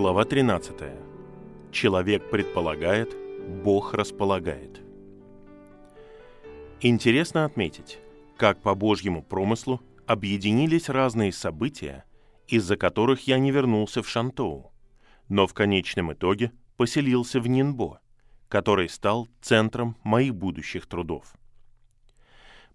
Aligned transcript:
Глава 0.00 0.24
13. 0.24 0.76
Человек 1.72 2.30
предполагает, 2.30 3.14
Бог 3.62 3.92
располагает. 3.92 4.80
Интересно 6.80 7.44
отметить, 7.44 7.98
как 8.38 8.62
по 8.62 8.74
Божьему 8.74 9.22
промыслу 9.22 9.82
объединились 10.06 10.88
разные 10.88 11.32
события, 11.32 12.06
из-за 12.48 12.78
которых 12.78 13.26
я 13.28 13.38
не 13.38 13.50
вернулся 13.50 14.02
в 14.02 14.08
Шантоу, 14.08 14.72
но 15.28 15.46
в 15.46 15.52
конечном 15.52 16.14
итоге 16.14 16.50
поселился 16.78 17.38
в 17.38 17.46
Нинбо, 17.46 18.00
который 18.48 18.88
стал 18.88 19.28
центром 19.42 19.98
моих 20.02 20.34
будущих 20.34 20.86
трудов. 20.86 21.34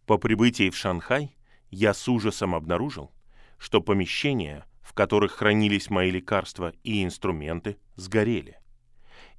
По 0.05 0.19
прибытии 0.19 0.69
в 0.69 0.78
Шанхай 0.78 1.36
я 1.71 1.96
с 1.96 2.07
ужасом 2.07 2.54
обнаружил, 2.54 3.10
что 3.57 3.82
помещения, 3.82 4.64
в 4.86 4.94
которых 4.94 5.32
хранились 5.32 5.89
мои 5.89 6.12
лекарства 6.12 6.71
и 6.84 7.04
инструменты, 7.04 7.78
сгорели. 7.96 8.60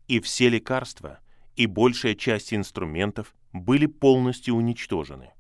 И 0.08 0.18
все 0.18 0.48
лекарства 0.48 1.20
и 1.54 1.66
большая 1.66 2.16
часть 2.16 2.52
инструментов 2.52 3.32
были 3.52 3.86
полностью 3.86 4.56
уничтожены. 4.56 5.30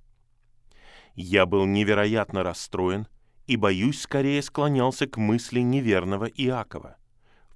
Я 1.16 1.44
был 1.44 1.66
невероятно 1.66 2.44
расстроен 2.44 3.08
и, 3.48 3.56
боюсь, 3.56 4.00
скорее 4.00 4.40
склонялся 4.42 5.08
к 5.08 5.16
мысли 5.16 5.60
неверного 5.60 6.26
Иакова. 6.26 6.96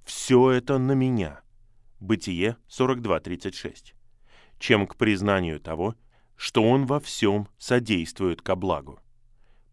«Все 0.03 0.51
это 0.51 0.77
на 0.77 0.91
меня» 0.91 1.41
Бытие 2.01 2.57
42.36, 2.67 3.93
чем 4.57 4.87
к 4.87 4.95
признанию 4.95 5.59
того, 5.59 5.95
что 6.35 6.63
он 6.63 6.87
во 6.87 6.99
всем 6.99 7.47
содействует 7.59 8.41
ко 8.41 8.55
благу. 8.55 8.99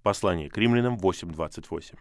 Послание 0.02 0.50
к 0.50 0.58
римлянам 0.58 0.96
8.28. 0.98 1.98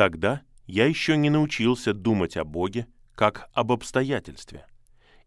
Тогда 0.00 0.40
я 0.66 0.86
еще 0.86 1.14
не 1.14 1.28
научился 1.28 1.92
думать 1.92 2.38
о 2.38 2.44
Боге 2.44 2.86
как 3.14 3.50
об 3.52 3.70
обстоятельстве, 3.70 4.64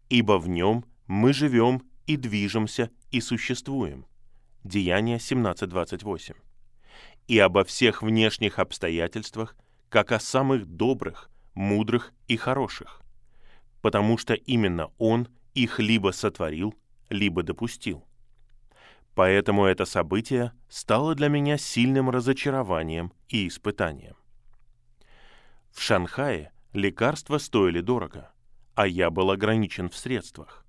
ибо 0.08 0.36
в 0.36 0.48
нем 0.48 0.84
мы 1.06 1.32
живем 1.32 1.84
и 2.06 2.16
движемся 2.16 2.90
и 3.12 3.20
существуем. 3.20 4.04
Деяние 4.64 5.18
17.28. 5.18 6.34
И 7.28 7.38
обо 7.38 7.62
всех 7.62 8.02
внешних 8.02 8.58
обстоятельствах, 8.58 9.56
как 9.90 10.10
о 10.10 10.18
самых 10.18 10.66
добрых, 10.66 11.30
мудрых 11.54 12.12
и 12.26 12.36
хороших, 12.36 13.00
потому 13.80 14.18
что 14.18 14.34
именно 14.34 14.90
Он 14.98 15.28
их 15.54 15.78
либо 15.78 16.10
сотворил, 16.10 16.74
либо 17.10 17.44
допустил. 17.44 18.04
Поэтому 19.14 19.66
это 19.66 19.84
событие 19.84 20.50
стало 20.68 21.14
для 21.14 21.28
меня 21.28 21.58
сильным 21.58 22.10
разочарованием 22.10 23.12
и 23.28 23.46
испытанием. 23.46 24.16
В 25.74 25.82
Шанхае 25.82 26.52
лекарства 26.72 27.38
стоили 27.38 27.80
дорого, 27.80 28.32
а 28.74 28.86
я 28.86 29.10
был 29.10 29.30
ограничен 29.30 29.90
в 29.90 29.96
средствах. 29.96 30.64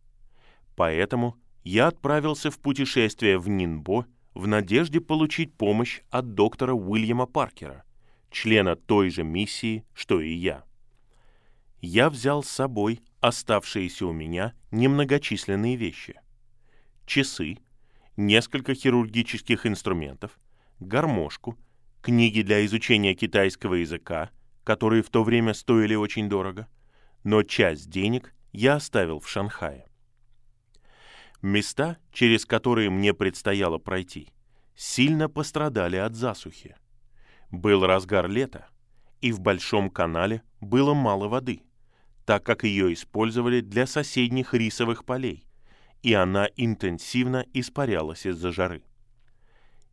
Поэтому 0.75 1.37
я 1.63 1.87
отправился 1.87 2.49
в 2.49 2.59
путешествие 2.59 3.37
в 3.37 3.47
Нинбо 3.47 4.07
в 4.33 4.47
надежде 4.47 4.99
получить 4.99 5.53
помощь 5.53 6.01
от 6.09 6.33
доктора 6.33 6.73
Уильяма 6.73 7.27
Паркера, 7.27 7.85
члена 8.31 8.75
той 8.75 9.11
же 9.11 9.23
миссии, 9.23 9.85
что 9.93 10.19
и 10.19 10.33
я. 10.33 10.63
Я 11.81 12.09
взял 12.09 12.43
с 12.43 12.49
собой 12.49 12.99
оставшиеся 13.21 14.07
у 14.07 14.11
меня 14.11 14.53
немногочисленные 14.71 15.75
вещи. 15.75 16.19
Часы, 17.05 17.59
несколько 18.17 18.73
хирургических 18.73 19.67
инструментов, 19.67 20.39
гармошку, 20.79 21.57
книги 22.01 22.41
для 22.41 22.65
изучения 22.65 23.13
китайского 23.13 23.75
языка— 23.75 24.31
которые 24.65 25.03
в 25.03 25.09
то 25.09 25.23
время 25.23 25.53
стоили 25.53 25.95
очень 25.95 26.27
дорого, 26.27 26.67
но 27.23 27.43
часть 27.43 27.89
денег 27.89 28.33
я 28.51 28.75
оставил 28.75 29.19
в 29.19 29.29
Шанхае. 29.29 29.85
Места, 31.41 31.97
через 32.11 32.45
которые 32.45 32.89
мне 32.89 33.13
предстояло 33.13 33.77
пройти, 33.77 34.29
сильно 34.75 35.29
пострадали 35.29 35.97
от 35.97 36.15
засухи. 36.15 36.75
Был 37.51 37.85
разгар 37.85 38.27
лета, 38.27 38.67
и 39.21 39.31
в 39.31 39.39
Большом 39.39 39.89
канале 39.89 40.41
было 40.61 40.93
мало 40.95 41.27
воды, 41.27 41.61
так 42.25 42.43
как 42.43 42.63
ее 42.63 42.91
использовали 42.91 43.61
для 43.61 43.85
соседних 43.85 44.55
рисовых 44.55 45.05
полей, 45.05 45.45
и 46.01 46.13
она 46.13 46.49
интенсивно 46.55 47.45
испарялась 47.53 48.25
из-за 48.25 48.51
жары. 48.51 48.83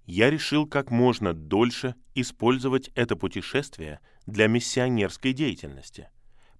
Я 0.07 0.31
решил 0.31 0.67
как 0.67 0.91
можно 0.91 1.35
дольше 1.35 1.95
использовать 2.15 2.89
это 2.95 3.17
путешествие 3.17 4.01
для 4.27 4.47
миссионерской 4.47 5.33
деятельности, 5.33 6.09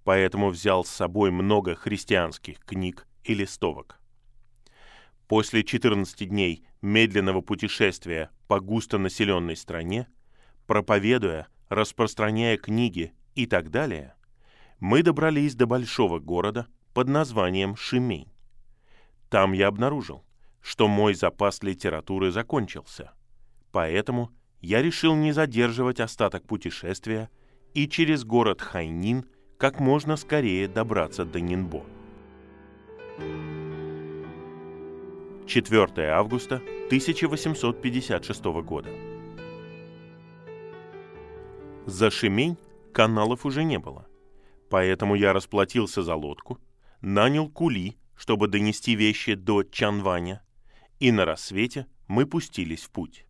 поэтому 0.05 0.51
взял 0.51 0.85
с 0.85 0.91
собой 0.91 1.31
много 1.31 1.75
христианских 1.75 2.59
книг 2.61 3.07
и 3.25 3.35
листовок. 3.35 4.01
После 5.29 5.63
14 5.63 6.29
дней 6.29 6.65
медленного 6.83 7.41
путешествия 7.41 8.31
по 8.49 8.61
густонаселенной 8.61 9.57
стране, 9.57 10.09
проповедуя, 10.67 11.49
распространяя 11.69 12.57
книги 12.59 13.15
и 13.35 13.47
так 13.47 13.71
далее, 13.71 14.15
мы 14.79 15.03
добрались 15.03 15.55
до 15.55 15.67
большого 15.67 16.19
города 16.19 16.67
под 16.93 17.09
названием 17.09 17.77
Шимень. 17.77 18.33
Там 19.31 19.53
я 19.53 19.69
обнаружил, 19.69 20.25
что 20.61 20.89
мой 20.89 21.15
запас 21.15 21.63
литературы 21.63 22.31
закончился, 22.31 23.13
поэтому 23.71 24.31
я 24.61 24.83
решил 24.83 25.15
не 25.15 25.33
задерживать 25.33 26.01
остаток 26.01 26.47
путешествия– 26.47 27.31
и 27.75 27.89
через 27.89 28.25
город 28.25 28.61
Хайнин 28.61 29.25
как 29.59 29.81
можно 29.81 30.17
скорее 30.17 30.69
добраться 30.69 31.25
до 31.25 31.41
Нинбо. 31.41 31.85
4 35.47 36.09
августа 36.11 36.57
1856 36.87 38.45
года. 38.65 38.91
За 41.87 42.11
Шемень 42.11 42.57
каналов 42.93 43.45
уже 43.45 43.65
не 43.65 43.79
было, 43.79 44.07
поэтому 44.71 45.15
я 45.15 45.33
расплатился 45.33 46.03
за 46.03 46.15
лодку, 46.15 46.59
нанял 47.01 47.49
кули, 47.49 47.97
чтобы 48.17 48.47
донести 48.49 48.95
вещи 48.95 49.35
до 49.35 49.65
Чанваня, 49.65 50.43
и 51.01 51.11
на 51.11 51.25
рассвете 51.25 51.87
мы 52.07 52.27
пустились 52.27 52.85
в 52.85 52.91
путь. 52.91 53.27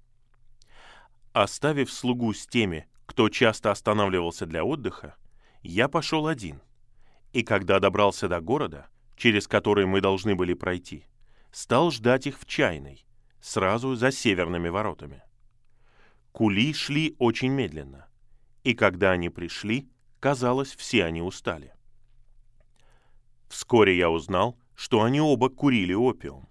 Оставив 1.33 1.91
слугу 1.91 2.35
с 2.35 2.47
теми, 2.47 2.87
кто 3.13 3.29
часто 3.29 3.71
останавливался 3.71 4.47
для 4.47 4.65
отдыха, 4.65 5.17
я 5.61 5.87
пошел 5.89 6.27
один. 6.27 6.63
И 7.35 7.43
когда 7.43 7.79
добрался 7.79 8.27
до 8.27 8.41
города, 8.41 8.87
через 9.17 9.47
который 9.47 9.85
мы 9.85 10.01
должны 10.01 10.35
были 10.35 10.55
пройти, 10.55 11.05
стал 11.51 11.91
ждать 11.91 12.27
их 12.27 12.41
в 12.41 12.47
чайной, 12.47 13.05
сразу 13.39 13.95
за 13.97 14.11
северными 14.13 14.71
воротами. 14.71 15.23
Кули 16.33 16.73
шли 16.73 17.15
очень 17.19 17.51
медленно, 17.51 18.09
и 18.65 18.73
когда 18.73 19.11
они 19.11 19.29
пришли, 19.29 19.91
казалось, 20.19 20.75
все 20.75 21.05
они 21.05 21.21
устали. 21.21 21.75
Вскоре 23.51 23.95
я 23.95 24.09
узнал, 24.09 24.59
что 24.75 25.03
они 25.03 25.21
оба 25.21 25.51
курили 25.51 25.93
опиум, 25.93 26.49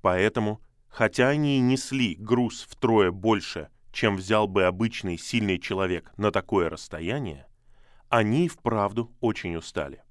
поэтому, 0.00 0.62
хотя 0.88 1.28
они 1.28 1.58
и 1.58 1.60
несли 1.60 2.14
груз 2.14 2.66
втрое 2.70 3.10
больше, 3.10 3.68
чем 3.92 4.16
взял 4.16 4.46
бы 4.46 4.64
обычный 4.64 5.18
сильный 5.18 5.58
человек 5.58 6.12
на 6.16 6.30
такое 6.30 6.68
расстояние, 6.68 7.46
они 8.08 8.48
вправду 8.48 9.12
очень 9.20 9.56
устали. 9.56 10.02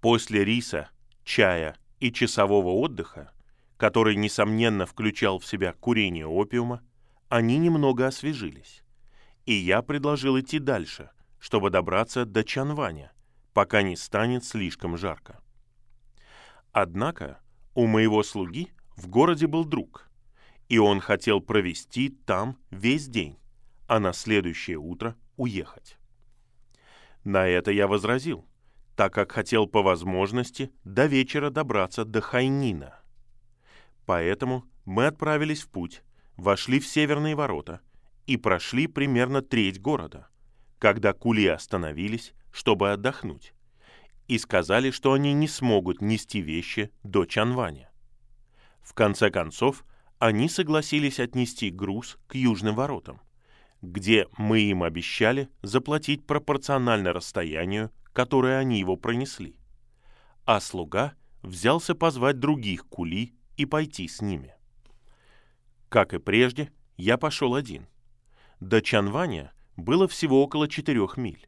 После 0.00 0.44
риса, 0.44 0.90
чая 1.24 1.76
и 2.00 2.12
часового 2.12 2.70
отдыха, 2.70 3.32
который, 3.76 4.16
несомненно, 4.16 4.86
включал 4.86 5.38
в 5.38 5.46
себя 5.46 5.72
курение 5.72 6.26
опиума, 6.26 6.82
они 7.28 7.58
немного 7.58 8.06
освежились. 8.06 8.82
И 9.44 9.52
я 9.52 9.82
предложил 9.82 10.38
идти 10.38 10.58
дальше, 10.58 11.10
чтобы 11.38 11.70
добраться 11.70 12.24
до 12.24 12.44
Чанваня, 12.44 13.12
пока 13.52 13.82
не 13.82 13.96
станет 13.96 14.44
слишком 14.44 14.96
жарко. 14.96 15.40
Однако 16.72 17.40
у 17.74 17.86
моего 17.86 18.22
слуги 18.22 18.72
в 18.96 19.08
городе 19.08 19.46
был 19.46 19.64
друг, 19.64 20.05
и 20.68 20.78
он 20.78 21.00
хотел 21.00 21.40
провести 21.40 22.10
там 22.10 22.58
весь 22.70 23.06
день, 23.08 23.38
а 23.86 24.00
на 24.00 24.12
следующее 24.12 24.78
утро 24.78 25.16
уехать. 25.36 25.98
На 27.24 27.46
это 27.46 27.70
я 27.70 27.86
возразил, 27.86 28.46
так 28.96 29.12
как 29.12 29.32
хотел 29.32 29.66
по 29.66 29.82
возможности 29.82 30.70
до 30.84 31.06
вечера 31.06 31.50
добраться 31.50 32.04
до 32.04 32.20
Хайнина. 32.20 33.00
Поэтому 34.06 34.64
мы 34.84 35.06
отправились 35.06 35.62
в 35.62 35.68
путь, 35.68 36.02
вошли 36.36 36.80
в 36.80 36.86
северные 36.86 37.34
ворота 37.34 37.80
и 38.26 38.36
прошли 38.36 38.86
примерно 38.86 39.42
треть 39.42 39.80
города, 39.80 40.28
когда 40.78 41.12
кули 41.12 41.46
остановились, 41.46 42.32
чтобы 42.52 42.92
отдохнуть, 42.92 43.52
и 44.28 44.38
сказали, 44.38 44.90
что 44.90 45.12
они 45.12 45.32
не 45.32 45.48
смогут 45.48 46.00
нести 46.00 46.40
вещи 46.40 46.90
до 47.02 47.24
Чанваня. 47.24 47.90
В 48.80 48.94
конце 48.94 49.30
концов, 49.30 49.84
они 50.18 50.48
согласились 50.48 51.20
отнести 51.20 51.70
груз 51.70 52.18
к 52.26 52.34
южным 52.34 52.74
воротам, 52.74 53.20
где 53.82 54.26
мы 54.38 54.60
им 54.60 54.82
обещали 54.82 55.48
заплатить 55.62 56.26
пропорционально 56.26 57.12
расстоянию, 57.12 57.90
которое 58.12 58.58
они 58.58 58.78
его 58.78 58.96
пронесли. 58.96 59.58
А 60.44 60.60
слуга 60.60 61.14
взялся 61.42 61.94
позвать 61.94 62.38
других 62.38 62.86
кули 62.86 63.34
и 63.56 63.66
пойти 63.66 64.08
с 64.08 64.22
ними. 64.22 64.54
Как 65.88 66.14
и 66.14 66.18
прежде, 66.18 66.72
я 66.96 67.18
пошел 67.18 67.54
один. 67.54 67.86
До 68.60 68.80
Чанваня 68.80 69.52
было 69.76 70.08
всего 70.08 70.42
около 70.42 70.68
четырех 70.68 71.16
миль. 71.16 71.46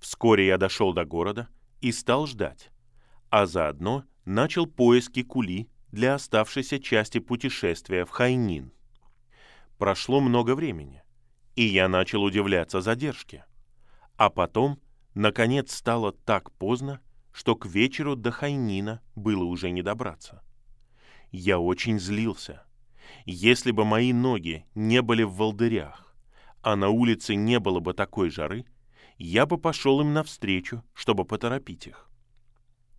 Вскоре 0.00 0.46
я 0.46 0.58
дошел 0.58 0.92
до 0.92 1.04
города 1.04 1.48
и 1.80 1.92
стал 1.92 2.26
ждать, 2.26 2.70
а 3.30 3.46
заодно 3.46 4.04
начал 4.24 4.66
поиски 4.66 5.22
кули 5.22 5.68
для 5.94 6.14
оставшейся 6.14 6.80
части 6.80 7.20
путешествия 7.20 8.04
в 8.04 8.10
Хайнин. 8.10 8.72
Прошло 9.78 10.20
много 10.20 10.56
времени, 10.56 11.04
и 11.54 11.62
я 11.62 11.88
начал 11.88 12.24
удивляться 12.24 12.80
задержке. 12.80 13.44
А 14.16 14.28
потом, 14.28 14.80
наконец, 15.14 15.72
стало 15.72 16.10
так 16.12 16.50
поздно, 16.50 17.00
что 17.32 17.54
к 17.54 17.66
вечеру 17.66 18.16
до 18.16 18.32
Хайнина 18.32 19.02
было 19.14 19.44
уже 19.44 19.70
не 19.70 19.82
добраться. 19.82 20.42
Я 21.30 21.60
очень 21.60 22.00
злился. 22.00 22.64
Если 23.24 23.70
бы 23.70 23.84
мои 23.84 24.12
ноги 24.12 24.66
не 24.74 25.00
были 25.00 25.22
в 25.22 25.34
волдырях, 25.34 26.16
а 26.60 26.74
на 26.74 26.88
улице 26.88 27.36
не 27.36 27.60
было 27.60 27.78
бы 27.78 27.94
такой 27.94 28.30
жары, 28.30 28.64
я 29.16 29.46
бы 29.46 29.58
пошел 29.58 30.00
им 30.00 30.12
навстречу, 30.12 30.82
чтобы 30.92 31.24
поторопить 31.24 31.86
их. 31.86 32.10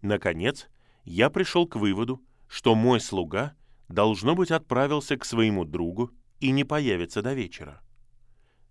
Наконец, 0.01 0.69
я 1.03 1.29
пришел 1.29 1.67
к 1.67 1.75
выводу, 1.75 2.21
что 2.55 2.73
мой 2.73 3.01
слуга, 3.01 3.53
должно 3.89 4.33
быть, 4.33 4.49
отправился 4.49 5.17
к 5.17 5.25
своему 5.25 5.65
другу 5.65 6.11
и 6.39 6.51
не 6.51 6.63
появится 6.63 7.21
до 7.21 7.33
вечера. 7.33 7.81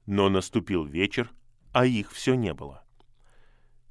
Но 0.06 0.30
наступил 0.30 0.86
вечер, 0.86 1.30
а 1.70 1.84
их 1.84 2.10
все 2.10 2.32
не 2.34 2.54
было. 2.54 2.82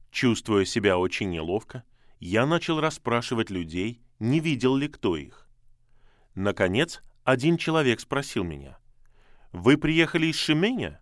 Чувствуя 0.10 0.66
себя 0.66 0.98
очень 0.98 1.30
неловко, 1.30 1.84
я 2.20 2.48
начал 2.48 2.80
расспрашивать 2.80 3.52
людей, 3.52 4.02
не 4.18 4.40
видел 4.40 4.76
ли 4.76 4.88
кто 4.88 5.16
их. 5.16 5.48
Наконец, 6.34 7.04
один 7.24 7.58
человек 7.58 8.00
спросил 8.00 8.44
меня, 8.44 8.80
«Вы 9.52 9.78
приехали 9.78 10.26
из 10.26 10.38
Шименя?» 10.38 11.02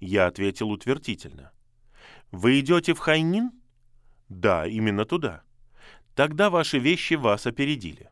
Я 0.00 0.26
ответил 0.26 0.68
утвердительно. 0.68 1.50
«Вы 2.30 2.60
идете 2.60 2.92
в 2.92 2.98
Хайнин?» 2.98 3.52
«Да, 4.28 4.66
именно 4.66 5.06
туда». 5.06 5.44
«Тогда 6.14 6.50
ваши 6.50 6.78
вещи 6.78 7.14
вас 7.14 7.46
опередили». 7.46 8.10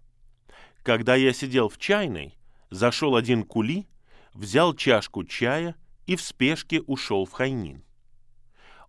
Когда 0.87 1.17
я 1.17 1.33
сидел 1.33 1.69
в 1.69 1.79
чайной, 1.79 2.39
зашел 2.71 3.17
один 3.17 3.43
кули, 3.43 3.89
взял 4.35 4.73
чашку 4.73 5.25
чая 5.25 5.75
и 6.07 6.15
в 6.15 6.23
спешке 6.23 6.81
ушел 6.81 7.25
в 7.25 7.33
Хайнин. 7.33 7.83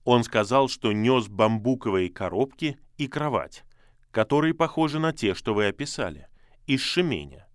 Он 0.04 0.24
сказал, 0.24 0.70
что 0.70 0.92
нес 0.92 1.28
бамбуковые 1.28 2.12
коробки 2.12 2.78
и 3.00 3.08
кровать, 3.08 3.64
которые 4.12 4.54
похожи 4.54 5.00
на 5.00 5.12
те, 5.12 5.34
что 5.34 5.56
вы 5.56 5.66
описали, 5.66 6.28
из 6.68 6.82
Шеменя, 6.82 7.48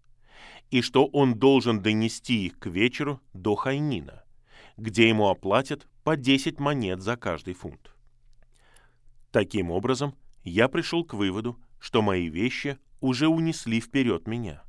и 0.72 0.82
что 0.82 1.06
он 1.06 1.38
должен 1.38 1.80
донести 1.80 2.46
их 2.46 2.58
к 2.58 2.66
вечеру 2.66 3.20
до 3.34 3.54
Хайнина, 3.54 4.24
где 4.76 5.08
ему 5.08 5.28
оплатят 5.28 5.86
по 6.02 6.16
10 6.16 6.58
монет 6.58 7.00
за 7.00 7.16
каждый 7.16 7.54
фунт. 7.54 7.94
Таким 9.30 9.70
образом, 9.70 10.16
я 10.42 10.66
пришел 10.66 11.04
к 11.04 11.14
выводу, 11.14 11.60
что 11.78 12.02
мои 12.02 12.28
вещи 12.28 12.76
уже 13.02 13.28
унесли 13.28 13.81
вперед 13.81 14.26
меня. 14.26 14.62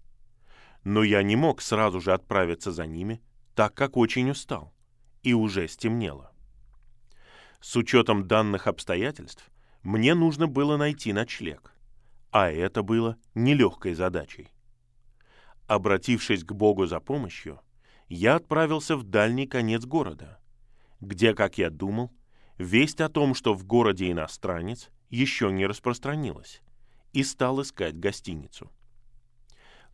Но 0.84 1.04
я 1.04 1.24
не 1.24 1.38
мог 1.38 1.62
сразу 1.62 2.02
же 2.02 2.12
отправиться 2.12 2.74
за 2.74 2.86
ними, 2.86 3.22
так 3.56 3.74
как 3.76 3.96
очень 3.96 4.30
устал, 4.30 4.74
и 5.22 5.34
уже 5.34 5.68
стемнело. 5.70 6.34
С 7.62 7.78
учетом 7.78 8.28
данных 8.28 8.68
обстоятельств, 8.68 9.50
мне 9.84 10.16
нужно 10.16 10.48
было 10.48 10.76
найти 10.76 11.14
ночлег, 11.14 11.74
а 12.32 12.52
это 12.52 12.82
было 12.84 13.18
нелегкой 13.36 13.94
задачей. 13.94 14.50
Обратившись 15.68 16.44
к 16.44 16.52
Богу 16.52 16.88
за 16.88 17.00
помощью, 17.00 17.62
я 18.10 18.36
отправился 18.36 18.98
в 18.98 19.04
дальний 19.04 19.48
конец 19.48 19.86
города, 19.86 20.40
где, 21.00 21.34
как 21.34 21.58
я 21.58 21.70
думал, 21.70 22.12
весть 22.58 23.00
о 23.00 23.10
том, 23.10 23.36
что 23.36 23.54
в 23.54 23.64
городе 23.66 24.12
иностранец, 24.12 24.90
еще 25.10 25.52
не 25.52 25.68
распространилась, 25.68 26.62
и 27.14 27.24
стал 27.24 27.62
искать 27.62 27.98
гостиницу. 27.98 28.72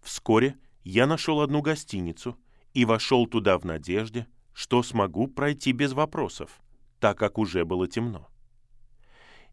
Вскоре 0.01 0.57
я 0.83 1.05
нашел 1.05 1.41
одну 1.41 1.61
гостиницу 1.61 2.37
и 2.73 2.85
вошел 2.85 3.27
туда 3.27 3.57
в 3.57 3.65
надежде, 3.65 4.27
что 4.53 4.81
смогу 4.81 5.27
пройти 5.27 5.73
без 5.73 5.93
вопросов, 5.93 6.61
так 6.99 7.17
как 7.17 7.37
уже 7.37 7.65
было 7.65 7.87
темно. 7.87 8.29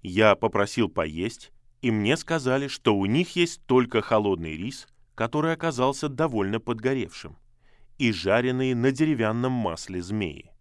Я 0.03 0.37
попросил 0.37 0.89
поесть, 0.89 1.51
и 1.83 1.91
мне 1.91 2.17
сказали, 2.17 2.69
что 2.69 2.97
у 2.97 3.07
них 3.07 3.37
есть 3.37 3.65
только 3.67 4.01
холодный 4.01 4.57
рис, 4.57 4.87
который 5.15 5.53
оказался 5.53 6.09
довольно 6.09 6.61
подгоревшим, 6.61 7.37
и 7.99 8.13
жареные 8.13 8.75
на 8.75 8.93
деревянном 8.93 9.53
масле 9.53 10.03
змеи. 10.03 10.53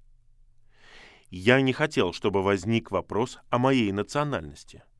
Я 1.30 1.62
не 1.62 1.74
хотел, 1.74 2.14
чтобы 2.14 2.42
возник 2.42 2.92
вопрос 2.92 3.40
о 3.50 3.60
моей 3.60 3.92
национальности– 3.92 4.84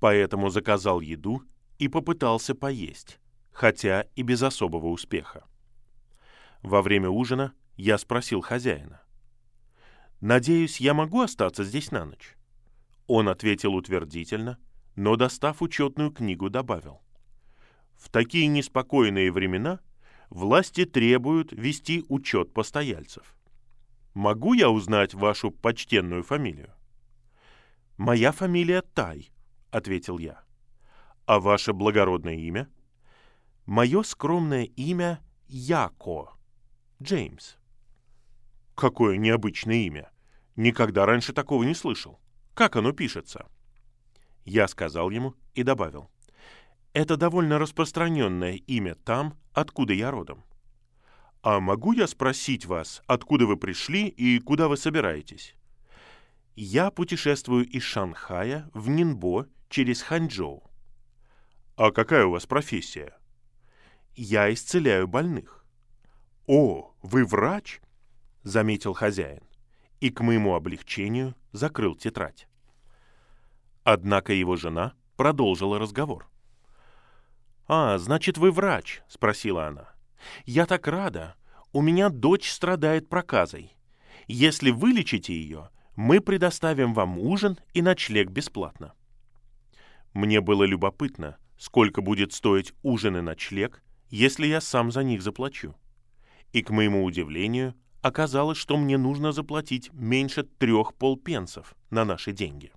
поэтому 0.00 0.50
заказал 0.50 1.00
еду 1.00 1.42
и 1.78 1.88
попытался 1.88 2.54
поесть, 2.54 3.18
хотя 3.52 4.06
и 4.14 4.22
без 4.22 4.42
особого 4.42 4.86
успеха. 4.88 5.44
Во 6.62 6.82
время 6.82 7.08
ужина 7.08 7.52
я 7.76 7.98
спросил 7.98 8.40
хозяина. 8.40 9.02
«Надеюсь, 10.20 10.80
я 10.80 10.94
могу 10.94 11.20
остаться 11.20 11.62
здесь 11.62 11.92
на 11.92 12.04
ночь?» 12.04 12.36
Он 13.06 13.28
ответил 13.28 13.74
утвердительно, 13.74 14.58
но, 14.96 15.14
достав 15.16 15.62
учетную 15.62 16.10
книгу, 16.10 16.50
добавил. 16.50 17.00
«В 17.96 18.10
такие 18.10 18.48
неспокойные 18.48 19.30
времена 19.30 19.80
власти 20.28 20.84
требуют 20.84 21.52
вести 21.52 22.04
учет 22.08 22.52
постояльцев. 22.52 23.34
Могу 24.14 24.54
я 24.54 24.70
узнать 24.70 25.14
вашу 25.14 25.52
почтенную 25.52 26.24
фамилию?» 26.24 26.74
«Моя 27.96 28.32
фамилия 28.32 28.82
Тай»,— 28.82 29.30
ответил 29.70 30.18
я. 30.18 30.42
«А 31.26 31.40
ваше 31.40 31.72
благородное 31.72 32.34
имя?» 32.34 32.68
«Мое 33.66 34.02
скромное 34.02 34.64
имя 34.64 35.20
Яко. 35.46 36.32
Джеймс». 37.02 37.56
«Какое 38.74 39.16
необычное 39.16 39.76
имя! 39.76 40.10
Никогда 40.56 41.04
раньше 41.04 41.32
такого 41.32 41.64
не 41.64 41.74
слышал. 41.74 42.18
Как 42.54 42.76
оно 42.76 42.92
пишется?» 42.92 43.46
Я 44.44 44.66
сказал 44.68 45.10
ему 45.10 45.34
и 45.54 45.62
добавил. 45.62 46.10
«Это 46.94 47.16
довольно 47.16 47.58
распространенное 47.58 48.54
имя 48.54 48.94
там, 48.94 49.38
откуда 49.52 49.92
я 49.92 50.10
родом». 50.10 50.44
«А 51.42 51.60
могу 51.60 51.92
я 51.92 52.06
спросить 52.06 52.66
вас, 52.66 53.02
откуда 53.06 53.46
вы 53.46 53.56
пришли 53.56 54.08
и 54.08 54.38
куда 54.38 54.68
вы 54.68 54.76
собираетесь?» 54.76 55.54
«Я 56.56 56.90
путешествую 56.90 57.66
из 57.68 57.82
Шанхая 57.82 58.70
в 58.74 58.88
Нинбо 58.88 59.46
через 59.68 60.02
Ханчжоу. 60.02 60.62
А 61.76 61.90
какая 61.92 62.26
у 62.26 62.32
вас 62.32 62.46
профессия? 62.46 63.16
Я 64.14 64.52
исцеляю 64.52 65.06
больных. 65.06 65.64
О, 66.46 66.94
вы 67.02 67.24
врач? 67.24 67.80
Заметил 68.42 68.94
хозяин 68.94 69.42
и 70.00 70.10
к 70.10 70.20
моему 70.20 70.54
облегчению 70.54 71.34
закрыл 71.52 71.94
тетрадь. 71.94 72.46
Однако 73.84 74.32
его 74.32 74.56
жена 74.56 74.94
продолжила 75.16 75.78
разговор. 75.78 76.28
«А, 77.66 77.98
значит, 77.98 78.38
вы 78.38 78.50
врач?»— 78.50 79.02
спросила 79.08 79.66
она. 79.66 79.88
«Я 80.44 80.66
так 80.66 80.86
рада. 80.86 81.36
У 81.72 81.82
меня 81.82 82.08
дочь 82.08 82.50
страдает 82.50 83.08
проказой. 83.08 83.76
Если 84.26 84.70
вылечите 84.70 85.34
ее, 85.34 85.70
мы 85.96 86.20
предоставим 86.20 86.94
вам 86.94 87.18
ужин 87.18 87.58
и 87.74 87.82
ночлег 87.82 88.30
бесплатно». 88.30 88.94
Мне 90.14 90.40
было 90.40 90.64
любопытно, 90.64 91.36
сколько 91.58 92.00
будет 92.00 92.32
стоить 92.32 92.72
ужин 92.82 93.16
и 93.16 93.20
ночлег, 93.20 93.82
если 94.10 94.46
я 94.46 94.60
сам 94.60 94.90
за 94.90 95.02
них 95.02 95.22
заплачу. 95.22 95.74
И, 96.52 96.62
к 96.62 96.70
моему 96.70 97.04
удивлению, 97.04 97.74
оказалось, 98.00 98.58
что 98.58 98.76
мне 98.76 98.96
нужно 98.96 99.32
заплатить 99.32 99.92
меньше 99.92 100.44
трех 100.44 100.94
полпенсов 100.94 101.74
на 101.90 102.04
наши 102.04 102.32
деньги. 102.32 102.72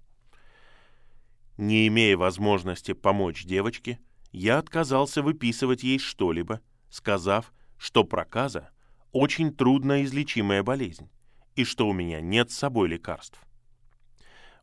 Не 1.57 1.87
имея 1.87 2.17
возможности 2.17 2.93
помочь 2.93 3.45
девочке, 3.45 3.99
я 4.31 4.57
отказался 4.57 5.21
выписывать 5.21 5.83
ей 5.83 5.99
что-либо, 5.99 6.61
сказав, 6.89 7.53
что 7.77 8.03
проказа– 8.03 8.69
очень 9.11 9.53
трудно 9.53 10.03
излечимая 10.03 10.63
болезнь 10.63 11.09
и 11.55 11.65
что 11.65 11.87
у 11.87 11.93
меня 11.93 12.21
нет 12.21 12.51
с 12.51 12.57
собой 12.57 12.87
лекарств. 12.87 13.39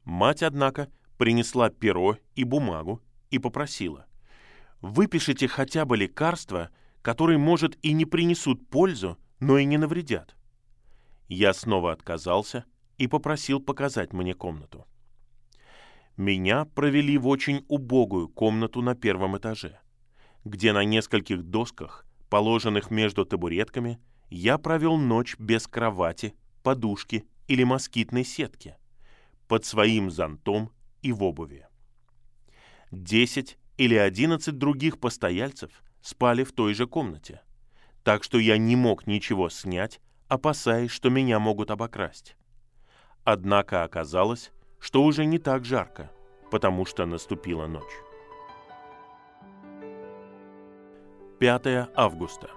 Мать, 0.04 0.42
однако, 0.42 0.90
принесла 1.18 1.68
перо 1.68 2.16
и 2.34 2.44
бумагу 2.44 3.02
и 3.30 3.38
попросила. 3.38 4.06
«Выпишите 4.80 5.48
хотя 5.48 5.84
бы 5.84 5.96
лекарства, 5.96 6.70
которые, 7.02 7.38
может, 7.38 7.76
и 7.82 7.92
не 7.92 8.06
принесут 8.06 8.68
пользу, 8.68 9.18
но 9.40 9.58
и 9.58 9.64
не 9.64 9.76
навредят». 9.76 10.38
я 11.28 11.52
снова 11.52 11.92
отказался 11.92 12.64
и 12.96 13.06
попросил 13.06 13.60
показать 13.60 14.12
мне 14.12 14.34
комнату. 14.34 14.86
Меня 16.16 16.64
провели 16.64 17.16
в 17.18 17.28
очень 17.28 17.64
убогую 17.68 18.28
комнату 18.28 18.82
на 18.82 18.94
первом 18.94 19.36
этаже, 19.36 19.78
где 20.44 20.72
на 20.72 20.84
нескольких 20.84 21.44
досках, 21.44 22.06
положенных 22.28 22.90
между 22.90 23.24
табуретками, 23.24 24.00
я 24.30 24.58
провел 24.58 24.96
ночь 24.96 25.36
без 25.38 25.66
кровати, 25.66 26.34
подушки 26.62 27.24
или 27.46 27.62
москитной 27.62 28.24
сетки, 28.24 28.76
под 29.46 29.64
своим 29.64 30.10
зонтом 30.10 30.70
и 31.08 31.12
в 31.12 31.24
обуви. 31.24 31.66
Десять 32.90 33.58
или 33.78 33.94
одиннадцать 33.94 34.58
других 34.58 35.00
постояльцев 35.00 35.70
спали 36.02 36.44
в 36.44 36.52
той 36.52 36.74
же 36.74 36.86
комнате, 36.86 37.40
так 38.04 38.22
что 38.22 38.38
я 38.38 38.58
не 38.58 38.76
мог 38.76 39.06
ничего 39.06 39.48
снять, 39.48 40.00
опасаясь, 40.28 40.90
что 40.90 41.08
меня 41.08 41.38
могут 41.38 41.70
обокрасть. 41.70 42.36
Однако 43.24 43.84
оказалось, 43.84 44.52
что 44.78 45.02
уже 45.02 45.24
не 45.24 45.38
так 45.38 45.64
жарко, 45.64 46.10
потому 46.50 46.84
что 46.84 47.06
наступила 47.06 47.66
ночь. 47.66 47.96
5 51.38 51.88
августа. 51.94 52.50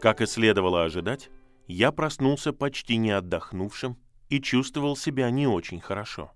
Как 0.00 0.20
и 0.20 0.26
следовало 0.26 0.82
ожидать, 0.82 1.30
я 1.68 1.92
проснулся 1.92 2.52
почти 2.52 2.96
не 2.96 3.10
отдохнувшим 3.12 3.98
и 4.28 4.40
чувствовал 4.40 4.96
себя 4.96 5.30
не 5.30 5.46
очень 5.46 5.80
хорошо. 5.80 6.32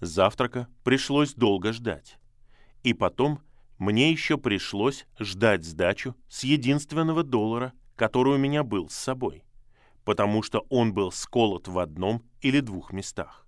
Завтрака 0.00 0.68
пришлось 0.82 1.34
долго 1.34 1.72
ждать. 1.72 2.18
И 2.82 2.92
потом 2.92 3.40
мне 3.78 4.10
еще 4.10 4.38
пришлось 4.38 5.06
ждать 5.18 5.64
сдачу 5.64 6.14
с 6.28 6.44
единственного 6.44 7.22
доллара, 7.22 7.72
который 7.96 8.34
у 8.34 8.38
меня 8.38 8.62
был 8.62 8.88
с 8.88 8.94
собой, 8.94 9.44
потому 10.04 10.42
что 10.42 10.66
он 10.68 10.92
был 10.92 11.12
сколот 11.12 11.68
в 11.68 11.78
одном 11.78 12.22
или 12.40 12.60
двух 12.60 12.92
местах. 12.92 13.46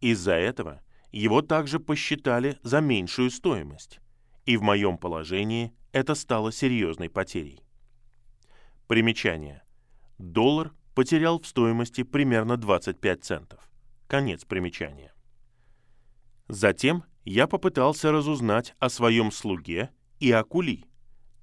Из-за 0.00 0.34
этого 0.34 0.80
его 1.12 1.42
также 1.42 1.80
посчитали 1.80 2.58
за 2.62 2.80
меньшую 2.80 3.30
стоимость, 3.30 4.00
и 4.46 4.56
в 4.56 4.62
моем 4.62 4.96
положении 4.96 5.72
это 5.92 6.14
стало 6.14 6.52
серьезной 6.52 7.10
потерей. 7.10 7.62
Примечание. 8.86 9.62
Доллар 10.18 10.72
потерял 10.94 11.40
в 11.40 11.46
стоимости 11.46 12.02
примерно 12.02 12.56
25 12.56 13.24
центов. 13.24 13.70
Конец 14.06 14.44
примечания. 14.44 15.12
Затем 16.50 17.04
я 17.24 17.46
попытался 17.46 18.10
разузнать 18.10 18.74
о 18.80 18.88
своем 18.88 19.30
слуге 19.30 19.90
и 20.18 20.32
о 20.32 20.42
кули, 20.42 20.84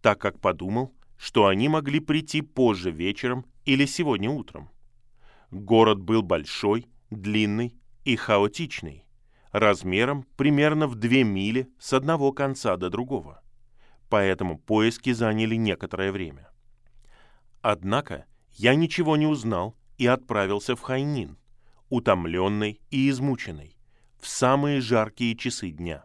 так 0.01 0.19
как 0.19 0.41
подумал, 0.41 0.93
что 1.17 1.47
они 1.47 1.69
могли 1.69 2.01
прийти 2.01 2.41
позже 2.41 2.91
вечером 2.91 3.45
или 3.63 3.85
сегодня 3.85 4.29
утром. 4.29 4.69
Город 5.49 6.01
был 6.01 6.23
большой, 6.23 6.87
длинный 7.09 7.73
и 8.03 8.17
хаотичный, 8.17 9.05
размером 9.53 10.25
примерно 10.35 10.87
в 10.87 10.95
две 10.95 11.23
мили 11.23 11.69
с 11.79 11.93
одного 11.93 12.33
конца 12.33 12.75
до 12.75 12.89
другого. 12.89 13.41
Поэтому 14.09 14.59
поиски 14.59 15.13
заняли 15.13 15.55
некоторое 15.55 16.11
время. 16.11 16.51
Однако 17.61 18.25
я 18.51 18.75
ничего 18.75 19.15
не 19.15 19.25
узнал 19.25 19.77
и 19.97 20.05
отправился 20.05 20.75
в 20.75 20.81
Хайнин, 20.81 21.37
утомленный 21.87 22.81
и 22.89 23.09
измученный, 23.09 23.76
в 24.27 24.29
самые 24.29 24.81
жаркие 24.81 25.37
часы 25.37 25.69
дня. 25.69 26.03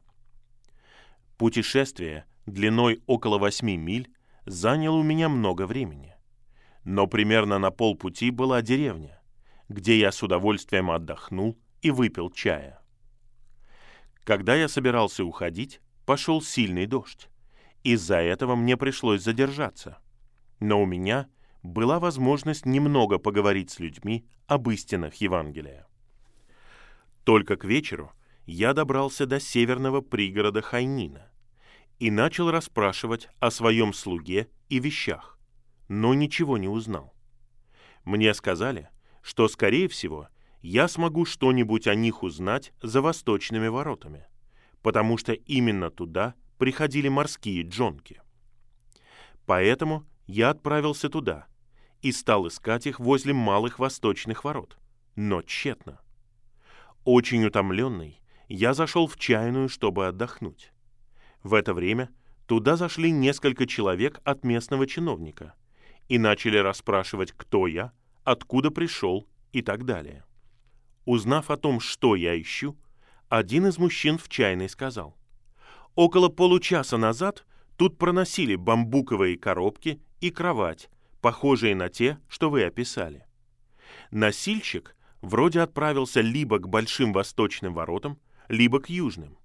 Путешествие 1.39 2.25
длиной 2.47 3.03
около 3.07 3.37
восьми 3.39 3.77
миль 3.77 4.15
заняло 4.47 4.99
у 4.99 5.03
меня 5.03 5.29
много 5.29 5.67
времени. 5.67 6.15
Но 6.85 7.09
примерно 7.09 7.59
на 7.59 7.73
полпути 7.73 8.31
была 8.31 8.63
деревня, 8.63 9.21
где 9.69 9.99
я 9.99 10.13
с 10.13 10.23
удовольствием 10.23 10.93
отдохнул 10.93 11.59
и 11.81 11.91
выпил 11.91 12.31
чая. 12.31 12.81
Когда 14.23 14.55
я 14.55 14.69
собирался 14.69 15.25
уходить, 15.25 15.81
пошел 16.07 16.41
сильный 16.41 16.87
дождь. 16.87 17.29
Из-за 17.83 18.19
этого 18.19 18.55
мне 18.55 18.77
пришлось 18.77 19.23
задержаться. 19.23 19.99
Но 20.61 20.81
у 20.81 20.87
меня– 20.87 21.27
была 21.65 21.99
возможность 21.99 22.67
немного 22.67 23.19
поговорить 23.19 23.71
с 23.71 23.81
людьми 23.81 24.25
об 24.47 24.71
истинах 24.71 25.15
Евангелия. 25.17 25.89
Только 27.25 27.57
к 27.57 27.65
вечеру 27.65 28.13
я 28.47 28.75
добрался 28.75 29.27
до 29.27 29.39
северного 29.39 30.01
пригорода 30.01 30.61
Хайнина 30.61 31.31
и 31.99 32.11
начал 32.11 32.51
расспрашивать 32.51 33.29
о 33.39 33.51
своем 33.51 33.93
слуге 33.93 34.49
и 34.69 34.81
вещах, 34.81 35.39
но 35.89 36.15
ничего 36.15 36.59
не 36.59 36.69
узнал. 36.69 37.15
Мне 38.05 38.35
сказали, 38.35 38.89
что, 39.23 39.47
скорее 39.47 39.87
всего, 39.89 40.29
я 40.63 40.89
смогу 40.89 41.25
что-нибудь 41.25 41.87
о 41.87 41.95
них 41.95 42.25
узнать 42.25 42.73
за 42.83 43.01
восточными 43.01 43.69
воротами, 43.69 44.27
потому 44.83 45.17
что 45.17 45.33
именно 45.33 45.91
туда 45.91 46.35
приходили 46.59 47.09
морские 47.09 47.63
джонки. 47.63 48.21
Поэтому 49.47 50.05
я 50.27 50.51
отправился 50.51 51.09
туда 51.09 51.47
и 52.01 52.11
стал 52.11 52.49
искать 52.49 52.87
их 52.87 52.99
возле 52.99 53.33
малых 53.33 53.79
восточных 53.79 54.43
ворот, 54.43 54.77
но 55.15 55.43
тщетно. 55.43 56.01
Очень 57.05 57.45
утомленный, 57.45 58.21
я 58.49 58.75
зашел 58.75 59.07
в 59.09 59.17
чайную, 59.17 59.69
чтобы 59.69 60.07
отдохнуть. 60.07 60.73
В 61.43 61.55
это 61.55 61.75
время 61.75 62.11
туда 62.47 62.77
зашли 62.77 63.11
несколько 63.11 63.67
человек 63.67 64.21
от 64.25 64.45
местного 64.45 64.87
чиновника 64.87 65.55
и 66.09 66.19
начали 66.19 66.59
расспрашивать, 66.59 67.33
кто 67.33 67.67
я, 67.67 67.93
откуда 68.23 68.71
пришел 68.71 69.27
и 69.53 69.63
так 69.63 69.85
далее. 69.85 70.25
Узнав 71.05 71.51
о 71.51 71.57
том, 71.57 71.81
что 71.81 72.15
я 72.15 72.41
ищу, 72.41 72.79
один 73.29 73.67
из 73.67 73.79
мужчин 73.79 74.17
в 74.19 74.29
чайной 74.29 74.69
сказал, 74.69 75.17
«Около 75.97 76.29
получаса 76.29 76.99
назад 76.99 77.45
тут 77.77 77.99
проносили 77.99 78.55
бамбуковые 78.55 79.37
коробки 79.37 80.01
и 80.21 80.31
кровать, 80.31 80.89
похожие 81.21 81.75
на 81.75 81.89
те, 81.89 82.19
что 82.29 82.49
вы 82.49 82.65
описали. 82.65 83.27
Носильщик 84.11 84.95
вроде 85.23 85.61
отправился 85.61 86.21
либо 86.21 86.59
к 86.59 86.69
большим 86.69 87.13
восточным 87.13 87.73
воротам, 87.73 88.19
либо 88.49 88.81
к 88.81 88.91
южным. 88.91 89.39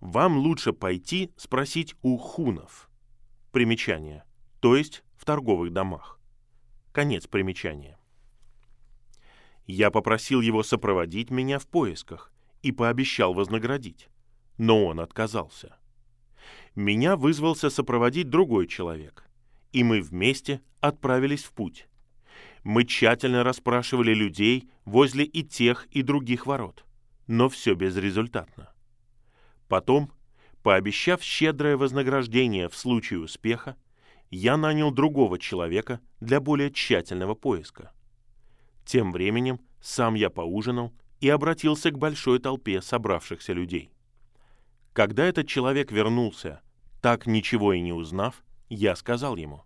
Вам 0.00 0.36
лучше 0.36 0.72
пойти 0.72 1.32
спросить 1.36 1.94
у 2.02 2.18
хунов. 2.18 2.90
Примечание. 3.52 4.24
То 4.60 4.76
есть 4.76 5.02
в 5.16 5.24
торговых 5.24 5.72
домах. 5.72 6.20
Конец 6.92 7.26
примечания. 7.26 7.98
Я 9.64 9.90
попросил 9.90 10.40
его 10.40 10.62
сопроводить 10.62 11.30
меня 11.30 11.58
в 11.58 11.66
поисках 11.66 12.32
и 12.62 12.72
пообещал 12.72 13.34
вознаградить, 13.34 14.08
но 14.58 14.84
он 14.86 15.00
отказался. 15.00 15.76
Меня 16.74 17.16
вызвался 17.16 17.70
сопроводить 17.70 18.28
другой 18.28 18.66
человек, 18.66 19.28
и 19.72 19.82
мы 19.82 20.00
вместе 20.00 20.60
отправились 20.80 21.42
в 21.42 21.52
путь. 21.52 21.88
Мы 22.66 22.82
тщательно 22.82 23.44
расспрашивали 23.44 24.12
людей 24.12 24.68
возле 24.84 25.24
и 25.24 25.44
тех, 25.44 25.86
и 25.92 26.02
других 26.02 26.46
ворот, 26.46 26.84
но 27.28 27.48
все 27.48 27.74
безрезультатно. 27.74 28.72
Потом, 29.68 30.10
пообещав 30.64 31.22
щедрое 31.22 31.76
вознаграждение 31.76 32.68
в 32.68 32.74
случае 32.74 33.20
успеха, 33.20 33.76
я 34.30 34.56
нанял 34.56 34.90
другого 34.90 35.38
человека 35.38 36.00
для 36.18 36.40
более 36.40 36.72
тщательного 36.72 37.36
поиска. 37.36 37.92
Тем 38.84 39.12
временем 39.12 39.60
сам 39.80 40.14
я 40.14 40.28
поужинал 40.28 40.92
и 41.20 41.28
обратился 41.28 41.92
к 41.92 41.98
большой 41.98 42.40
толпе 42.40 42.82
собравшихся 42.82 43.52
людей. 43.52 43.92
Когда 44.92 45.24
этот 45.24 45.46
человек 45.46 45.92
вернулся, 45.92 46.62
так 47.00 47.28
ничего 47.28 47.74
и 47.74 47.80
не 47.80 47.92
узнав, 47.92 48.42
я 48.68 48.96
сказал 48.96 49.36
ему, 49.36 49.62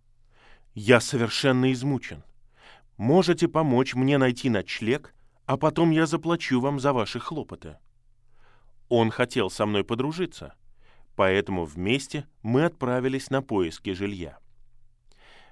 «Я 0.74 1.00
совершенно 1.00 1.72
измучен. 1.72 2.24
Можете 3.00 3.48
помочь 3.48 3.94
мне 3.94 4.18
найти 4.18 4.50
ночлег, 4.50 5.14
а 5.46 5.56
потом 5.56 5.90
я 5.90 6.04
заплачу 6.04 6.60
вам 6.60 6.78
за 6.78 6.92
ваши 6.92 7.18
хлопоты». 7.18 7.78
Он 8.90 9.10
хотел 9.10 9.48
со 9.48 9.64
мной 9.64 9.84
подружиться, 9.84 10.54
поэтому 11.16 11.64
вместе 11.64 12.26
мы 12.42 12.66
отправились 12.66 13.30
на 13.30 13.40
поиски 13.40 13.94
жилья. 13.94 14.38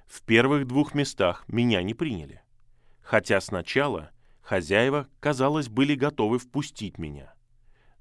В 0.05 0.21
первых 0.21 0.67
двух 0.67 0.93
местах 0.93 1.43
меня 1.47 1.81
не 1.81 1.95
приняли, 1.95 2.43
хотя 3.01 3.41
сначала 3.41 4.11
хозяева, 4.43 5.07
казалось, 5.19 5.69
были 5.69 5.95
готовы 5.95 6.37
впустить 6.37 6.99
меня. 6.99 7.33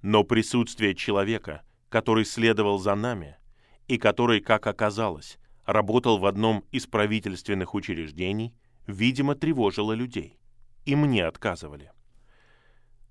Но 0.02 0.24
присутствие 0.24 0.94
человека, 0.94 1.62
который 1.88 2.26
следовал 2.26 2.78
за 2.78 2.94
нами, 2.94 3.38
и 3.86 3.96
который, 3.96 4.40
как 4.42 4.66
оказалось, 4.66 5.38
работал 5.64 6.18
в 6.18 6.26
одном 6.26 6.66
из 6.70 6.86
правительственных 6.86 7.74
учреждений, 7.74 8.54
видимо, 8.88 9.36
тревожило 9.36 9.92
людей. 9.92 10.40
И 10.84 10.96
мне 10.96 11.26
отказывали. 11.26 11.92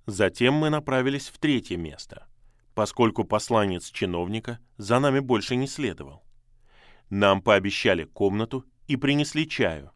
Затем 0.07 0.55
мы 0.55 0.69
направились 0.69 1.29
в 1.29 1.37
третье 1.37 1.77
место, 1.77 2.27
поскольку 2.73 3.23
посланец 3.23 3.91
чиновника 3.91 4.59
за 4.77 4.99
нами 4.99 5.19
больше 5.19 5.55
не 5.55 5.67
следовал. 5.67 6.23
Нам 7.09 7.41
пообещали 7.41 8.03
комнату 8.03 8.65
и 8.87 8.97
принесли 8.97 9.47
чаю, 9.47 9.91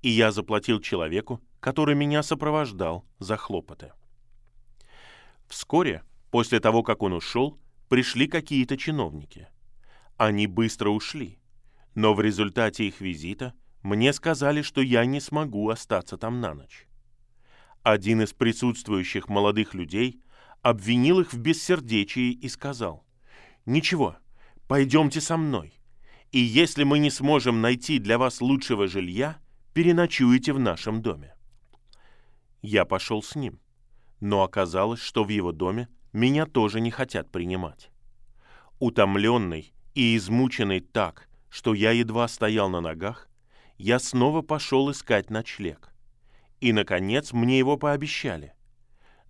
и 0.00 0.08
я 0.08 0.32
заплатил 0.32 0.80
человеку, 0.80 1.40
который 1.60 1.94
меня 1.94 2.22
сопровождал 2.22 3.04
за 3.18 3.36
хлопоты. 3.36 3.92
Вскоре, 5.46 6.02
после 6.30 6.60
того, 6.60 6.82
как 6.82 7.02
он 7.02 7.12
ушел, 7.12 7.58
пришли 7.88 8.28
какие-то 8.28 8.76
чиновники. 8.76 9.48
Они 10.16 10.46
быстро 10.46 10.90
ушли, 10.90 11.38
но 11.94 12.14
в 12.14 12.20
результате 12.20 12.86
их 12.86 13.00
визита 13.00 13.54
мне 13.82 14.12
сказали, 14.12 14.62
что 14.62 14.80
я 14.80 15.04
не 15.04 15.20
смогу 15.20 15.68
остаться 15.68 16.16
там 16.16 16.40
на 16.40 16.54
ночь. 16.54 16.86
Один 17.82 18.22
из 18.22 18.32
присутствующих 18.32 19.28
молодых 19.28 19.74
людей 19.74 20.20
обвинил 20.62 21.20
их 21.20 21.32
в 21.32 21.38
бессердечии 21.38 22.32
и 22.32 22.48
сказал, 22.48 23.04
«Ничего, 23.66 24.16
пойдемте 24.66 25.20
со 25.20 25.36
мной, 25.36 25.72
и 26.32 26.38
если 26.38 26.84
мы 26.84 26.98
не 26.98 27.10
сможем 27.10 27.60
найти 27.60 27.98
для 27.98 28.18
вас 28.18 28.40
лучшего 28.40 28.88
жилья, 28.88 29.38
переночуете 29.72 30.52
в 30.52 30.58
нашем 30.58 31.00
доме». 31.00 31.34
Я 32.60 32.84
пошел 32.84 33.22
с 33.22 33.36
ним, 33.36 33.60
но 34.20 34.42
оказалось, 34.42 35.00
что 35.00 35.22
в 35.22 35.28
его 35.28 35.52
доме 35.52 35.88
меня 36.12 36.46
тоже 36.46 36.80
не 36.80 36.90
хотят 36.90 37.30
принимать. 37.30 37.90
Утомленный 38.80 39.72
и 39.94 40.16
измученный 40.16 40.80
так, 40.80 41.28
что 41.48 41.74
я 41.74 41.92
едва 41.92 42.26
стоял 42.28 42.68
на 42.68 42.80
ногах, 42.80 43.27
я 43.78 44.00
снова 44.00 44.42
пошел 44.42 44.90
искать 44.90 45.30
ночлег. 45.30 45.92
И, 46.60 46.72
наконец, 46.72 47.32
мне 47.32 47.58
его 47.58 47.76
пообещали. 47.76 48.52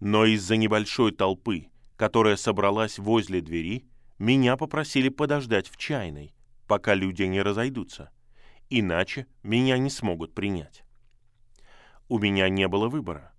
Но 0.01 0.25
из-за 0.25 0.57
небольшой 0.57 1.13
толпы, 1.13 1.67
которая 1.97 2.37
собралась 2.37 2.99
возле 2.99 3.43
двери, 3.43 3.87
меня 4.19 4.57
попросили 4.57 5.11
подождать 5.11 5.69
в 5.69 5.77
чайной, 5.77 6.35
пока 6.67 6.95
люди 6.95 7.23
не 7.25 7.43
разойдутся. 7.43 8.11
Иначе 8.71 9.27
меня 9.43 9.77
не 9.79 9.91
смогут 9.91 10.35
принять. 10.35 10.83
У 12.09 12.19
меня 12.19 12.49
не 12.49 12.67
было 12.69 12.89
выбора. 12.89 13.35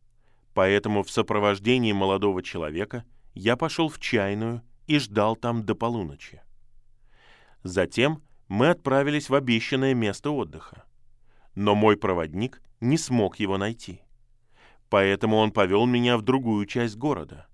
Поэтому 0.54 1.04
в 1.04 1.10
сопровождении 1.10 1.92
молодого 1.92 2.44
человека 2.44 3.04
я 3.34 3.56
пошел 3.56 3.90
в 3.90 4.00
чайную 4.00 4.62
и 4.88 5.00
ждал 5.00 5.36
там 5.36 5.64
до 5.64 5.74
полуночи. 5.74 6.42
Затем 7.64 8.24
мы 8.48 8.70
отправились 8.70 9.30
в 9.30 9.36
обещанное 9.36 9.94
место 9.94 10.32
отдыха. 10.32 10.84
Но 11.60 11.76
мой 11.76 11.98
проводник 11.98 12.62
не 12.80 12.98
смог 12.98 13.38
его 13.38 13.58
найти. 13.58 14.02
Поэтому 14.90 15.36
он 15.36 15.52
повел 15.52 15.86
меня 15.86 16.18
в 16.18 16.22
другую 16.22 16.66
часть 16.66 16.96
города. 16.96 17.48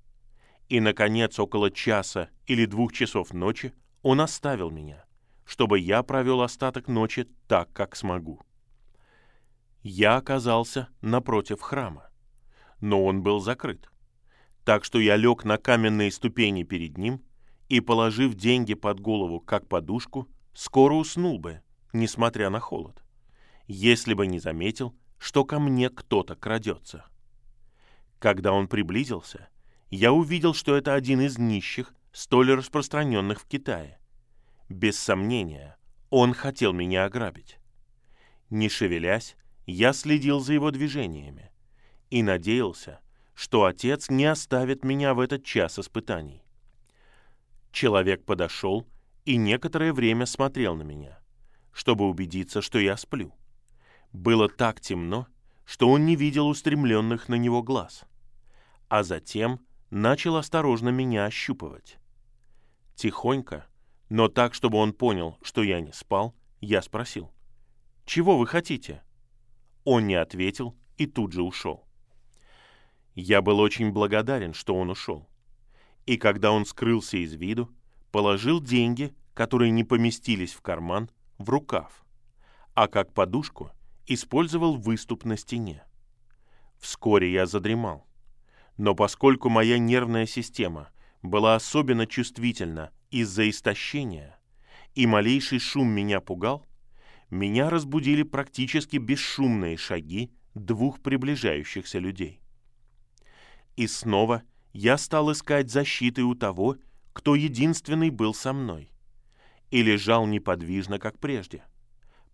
И, 0.69 0.79
наконец, 0.79 1.39
около 1.39 1.71
часа 1.71 2.29
или 2.45 2.65
двух 2.65 2.93
часов 2.93 3.33
ночи 3.33 3.74
он 4.03 4.21
оставил 4.21 4.69
меня, 4.69 5.05
чтобы 5.43 5.79
я 5.79 6.03
провел 6.03 6.41
остаток 6.41 6.88
ночи 6.88 7.27
так, 7.47 7.74
как 7.74 7.95
смогу. 7.95 8.43
Я 9.81 10.17
оказался 10.17 10.88
напротив 11.01 11.62
храма, 11.62 12.12
но 12.81 13.03
он 13.03 13.24
был 13.24 13.39
закрыт. 13.39 13.89
Так 14.65 14.83
что 14.83 15.00
я 15.00 15.15
лег 15.15 15.45
на 15.45 15.57
каменные 15.57 16.12
ступени 16.12 16.62
перед 16.62 17.00
ним 17.00 17.24
и, 17.69 17.79
положив 17.79 18.35
деньги 18.35 18.75
под 18.75 19.00
голову, 19.00 19.39
как 19.39 19.67
подушку, 19.67 20.27
скоро 20.53 20.93
уснул 20.93 21.39
бы, 21.39 21.63
несмотря 21.91 22.51
на 22.51 22.59
холод, 22.59 23.01
если 23.67 24.13
бы 24.13 24.27
не 24.27 24.39
заметил, 24.39 24.95
что 25.17 25.45
ко 25.45 25.60
мне 25.60 25.89
кто-то 25.89 26.36
крадется. 26.36 27.05
Когда 28.19 28.51
он 28.51 28.67
приблизился, 28.67 29.50
я 29.89 30.12
увидел, 30.12 30.53
что 30.53 30.75
это 30.75 30.93
один 30.93 31.22
из 31.22 31.38
нищих, 31.38 31.93
столь 32.12 32.53
распространенных 32.53 33.41
в 33.41 33.48
Китае. 33.48 34.00
Без 34.69 34.98
сомнения, 34.98 35.77
он 36.10 36.34
хотел 36.34 36.74
меня 36.74 37.05
ограбить. 37.05 37.60
Не 38.50 38.69
шевелясь, 38.69 39.36
я 39.65 39.93
следил 39.93 40.40
за 40.40 40.53
его 40.53 40.72
движениями 40.72 41.51
и 42.09 42.24
надеялся, 42.24 43.00
что 43.33 43.66
отец 43.66 44.09
не 44.09 44.25
оставит 44.25 44.83
меня 44.83 45.13
в 45.13 45.20
этот 45.20 45.44
час 45.44 45.77
испытаний. 45.79 46.44
Человек 47.72 48.24
подошел 48.24 48.87
и 49.25 49.35
некоторое 49.37 49.92
время 49.92 50.25
смотрел 50.25 50.75
на 50.75 50.83
меня, 50.83 51.20
чтобы 51.74 52.07
убедиться, 52.07 52.61
что 52.61 52.79
я 52.79 52.96
сплю. 52.96 53.33
Было 54.16 54.48
так 54.48 54.80
темно, 54.80 55.28
что 55.66 55.90
он 55.90 56.06
не 56.06 56.16
видел 56.16 56.48
устремленных 56.48 57.28
на 57.28 57.36
него 57.36 57.62
глаз, 57.62 58.06
а 58.88 59.04
затем 59.04 59.60
начал 59.90 60.38
осторожно 60.38 60.88
меня 60.88 61.25
ощупывать. 61.25 61.98
Тихонько, 62.96 63.68
но 64.08 64.30
так, 64.30 64.54
чтобы 64.54 64.78
он 64.78 64.94
понял, 64.94 65.38
что 65.42 65.64
я 65.64 65.82
не 65.82 65.92
спал, 65.92 66.34
я 66.62 66.82
спросил, 66.82 67.30
«Чего 68.06 68.38
вы 68.38 68.48
хотите?» 68.48 69.04
Он 69.84 70.08
не 70.08 70.16
ответил 70.16 70.78
и 70.96 71.08
тут 71.08 71.34
же 71.34 71.44
ушел. 71.44 71.84
Я 73.16 73.42
был 73.42 73.60
очень 73.60 73.92
благодарен, 73.92 74.54
что 74.54 74.75
он 74.75 74.92
ушел. 74.92 75.28
И 76.06 76.16
когда 76.16 76.54
он 76.54 76.66
скрылся 76.66 77.18
из 77.18 77.34
виду, 77.34 77.70
положил 78.14 78.62
деньги, 78.62 79.14
которые 79.34 79.72
не 79.72 79.84
поместились 79.84 80.54
в 80.54 80.62
карман, 80.62 81.12
в 81.38 81.50
рукав, 81.50 82.06
а 82.75 82.88
как 82.88 83.14
подушку 83.14 83.72
использовал 84.07 84.75
выступ 84.77 85.25
на 85.25 85.37
стене. 85.37 85.83
Вскоре 86.79 87.31
я 87.31 87.46
задремал. 87.46 88.05
Но 88.77 88.94
поскольку 88.94 89.50
моя 89.50 89.77
нервная 89.77 90.25
система 90.25 90.89
была 91.22 91.55
особенно 91.55 92.05
чувствительна 92.05 92.91
из-за 93.09 93.50
истощения, 93.50 94.37
и 94.94 95.07
малейший 95.07 95.59
шум 95.59 95.89
меня 95.89 96.22
пугал, 96.22 96.65
меня 97.29 97.70
разбудили 97.70 98.24
практически 98.24 98.98
бесшумные 98.98 99.77
шаги 99.77 100.31
двух 100.53 101.01
приближающихся 101.01 102.00
людей. 102.00 102.39
И 103.75 103.87
снова 103.87 104.44
я 104.74 104.98
стал 104.98 105.31
искать 105.31 105.70
защиты 105.70 106.24
у 106.24 106.35
того, 106.35 106.77
кто 107.13 107.35
единственный 107.35 108.09
был 108.09 108.33
со 108.33 108.53
мной, 108.53 108.89
и 109.72 109.81
лежал 109.81 110.25
неподвижно, 110.27 111.00
как 111.00 111.20
прежде, 111.20 111.63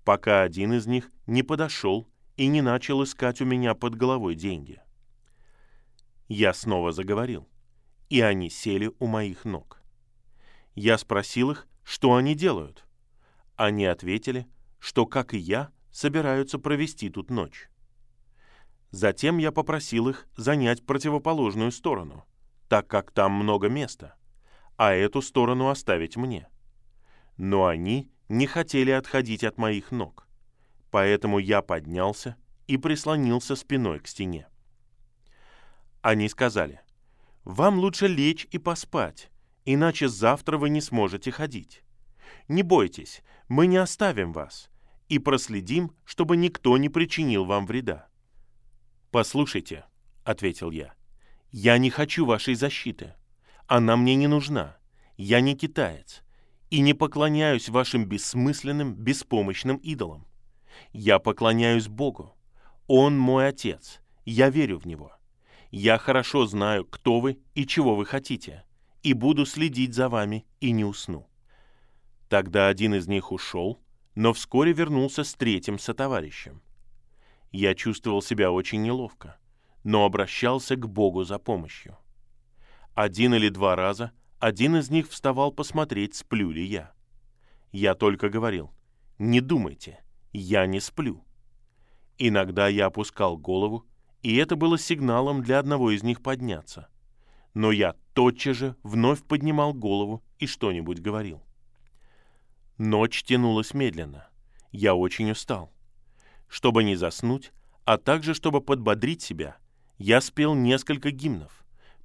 пока 0.04 0.42
один 0.42 0.74
из 0.74 0.88
них 0.88 1.12
не 1.28 1.44
подошел 1.44 2.08
и 2.38 2.48
не 2.48 2.62
начал 2.62 3.04
искать 3.04 3.42
у 3.42 3.46
меня 3.46 3.76
под 3.76 3.96
головой 3.96 4.36
деньги. 4.36 4.82
Я 6.28 6.54
снова 6.54 6.92
заговорил, 6.92 7.48
и 8.10 8.22
они 8.22 8.50
сели 8.50 8.92
у 9.00 9.08
моих 9.08 9.46
ног. 9.46 9.82
Я 10.76 10.98
спросил 10.98 11.52
их, 11.52 11.68
что 11.84 12.16
они 12.16 12.36
делают. 12.36 12.86
Они 13.56 13.86
ответили, 13.86 14.48
что, 14.80 15.06
как 15.06 15.34
и 15.34 15.38
я, 15.38 15.72
собираются 15.92 16.58
провести 16.58 17.10
тут 17.10 17.30
ночь. 17.30 17.70
Затем 18.92 19.38
я 19.38 19.52
попросил 19.52 20.10
их 20.10 20.28
занять 20.36 20.86
противоположную 20.86 21.72
сторону, 21.72 22.26
так 22.68 22.88
как 22.88 23.12
там 23.12 23.34
много 23.34 23.70
места, 23.70 24.16
а 24.78 24.94
эту 24.94 25.22
сторону 25.22 25.70
оставить 25.70 26.18
мне. 26.18 26.48
Но 27.38 27.66
они 27.66 28.12
не 28.32 28.48
хотели 28.48 28.92
отходить 28.92 29.44
от 29.44 29.58
моих 29.58 29.92
ног, 29.92 30.26
поэтому 30.90 31.38
я 31.38 31.62
поднялся 31.62 32.38
и 32.66 32.78
прислонился 32.78 33.58
спиной 33.58 34.00
к 34.00 34.08
стене. 34.08 34.48
Они 36.02 36.30
сказали, 36.30 36.80
«Вам 37.44 37.78
лучше 37.78 38.08
лечь 38.08 38.48
и 38.52 38.58
поспать, 38.58 39.30
иначе 39.66 40.08
завтра 40.08 40.58
вы 40.58 40.70
не 40.70 40.80
сможете 40.80 41.30
ходить. 41.30 41.84
Не 42.48 42.64
бойтесь, 42.64 43.22
мы 43.50 43.68
не 43.68 43.76
оставим 43.76 44.32
вас 44.32 44.70
и 45.10 45.20
проследим, 45.20 45.92
чтобы 46.06 46.38
никто 46.38 46.78
не 46.78 46.88
причинил 46.88 47.44
вам 47.44 47.66
вреда. 47.66 48.08
«Послушайте»,— 49.12 49.84
ответил 50.24 50.72
я,— 50.72 50.94
«я 51.52 51.78
не 51.78 51.90
хочу 51.90 52.26
вашей 52.26 52.56
защиты. 52.56 53.14
Она 53.68 53.98
мне 53.98 54.16
не 54.16 54.28
нужна. 54.28 54.78
Я 55.18 55.42
не 55.42 55.54
китаец 55.54 56.24
и 56.72 56.80
не 56.80 56.94
поклоняюсь 56.94 57.70
вашим 57.70 58.06
бессмысленным, 58.06 58.96
беспомощным 58.96 59.78
идолам. 59.78 60.26
Я 60.94 61.20
поклоняюсь 61.20 61.88
Богу. 61.88 62.34
Он 62.88 63.20
мой 63.20 63.50
Отец. 63.50 64.00
Я 64.26 64.50
верю 64.50 64.80
в 64.80 64.88
Него. 64.88 65.12
Я 65.70 65.98
хорошо 65.98 66.46
знаю, 66.46 66.86
кто 66.86 67.20
вы 67.20 67.40
и 67.56 67.68
чего 67.68 67.96
вы 67.96 68.06
хотите, 68.06 68.64
и 69.04 69.14
буду 69.14 69.46
следить 69.46 69.94
за 69.94 70.10
вами 70.10 70.46
и 70.60 70.72
не 70.72 70.84
усну». 70.84 71.28
Тогда 72.30 72.70
один 72.70 72.96
из 72.96 73.08
них 73.08 73.34
ушел, 73.34 73.82
но 74.16 74.32
вскоре 74.32 74.72
вернулся 74.72 75.26
с 75.26 75.34
третьим 75.34 75.78
сотоварищем. 75.78 76.62
Я 77.52 77.76
чувствовал 77.76 78.22
себя 78.22 78.52
очень 78.52 78.82
неловко, 78.82 79.38
но 79.84 80.06
обращался 80.06 80.78
к 80.78 80.88
Богу 80.88 81.26
за 81.26 81.40
помощью. 81.40 81.98
Один 82.94 83.34
или 83.34 83.50
два 83.50 83.76
раза 83.76 84.14
один 84.42 84.76
из 84.76 84.90
них 84.90 85.08
вставал 85.08 85.52
посмотреть, 85.52 86.16
сплю 86.16 86.50
ли 86.50 86.66
я. 86.66 86.92
Я 87.72 87.94
только 87.94 88.28
говорил, 88.28 88.72
не 89.20 89.40
думайте, 89.40 90.04
я 90.34 90.66
не 90.66 90.80
сплю. 90.80 91.24
Иногда 92.18 92.68
я 92.68 92.88
опускал 92.88 93.38
голову, 93.38 93.86
и 94.24 94.36
это 94.38 94.56
было 94.56 94.80
сигналом 94.80 95.44
для 95.44 95.60
одного 95.60 95.92
из 95.92 96.02
них 96.02 96.24
подняться. 96.24 96.90
Но 97.54 97.72
я 97.72 97.96
тотчас 98.16 98.58
же 98.58 98.76
вновь 98.82 99.22
поднимал 99.24 99.76
голову 99.76 100.24
и 100.40 100.48
что-нибудь 100.48 101.02
говорил. 101.02 101.44
Ночь 102.80 103.22
тянулась 103.22 103.76
медленно. 103.76 104.28
Я 104.72 104.96
очень 104.96 105.30
устал. 105.30 105.72
Чтобы 106.48 106.84
не 106.84 106.96
заснуть, 106.96 107.52
а 107.86 108.00
также 108.00 108.34
чтобы 108.34 108.60
подбодрить 108.60 109.22
себя, 109.22 109.58
я 110.00 110.20
спел 110.20 110.56
несколько 110.56 111.12
гимнов, 111.12 111.61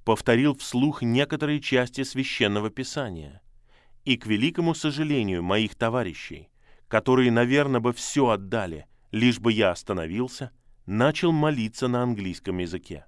повторил 0.07 0.55
вслух 0.55 1.01
некоторые 1.01 1.59
части 1.59 2.03
священного 2.03 2.69
писания. 2.69 3.41
И, 4.05 4.15
к 4.15 4.25
великому 4.25 4.73
сожалению 4.73 5.43
моих 5.43 5.75
товарищей, 5.75 6.47
которые, 6.87 7.29
наверное, 7.29 7.81
бы 7.81 7.91
все 7.91 8.29
отдали, 8.29 8.85
лишь 9.11 9.41
бы 9.41 9.51
я 9.51 9.71
остановился, 9.71 10.51
начал 10.85 11.33
молиться 11.33 11.89
на 11.89 12.03
английском 12.03 12.59
языке. 12.59 13.05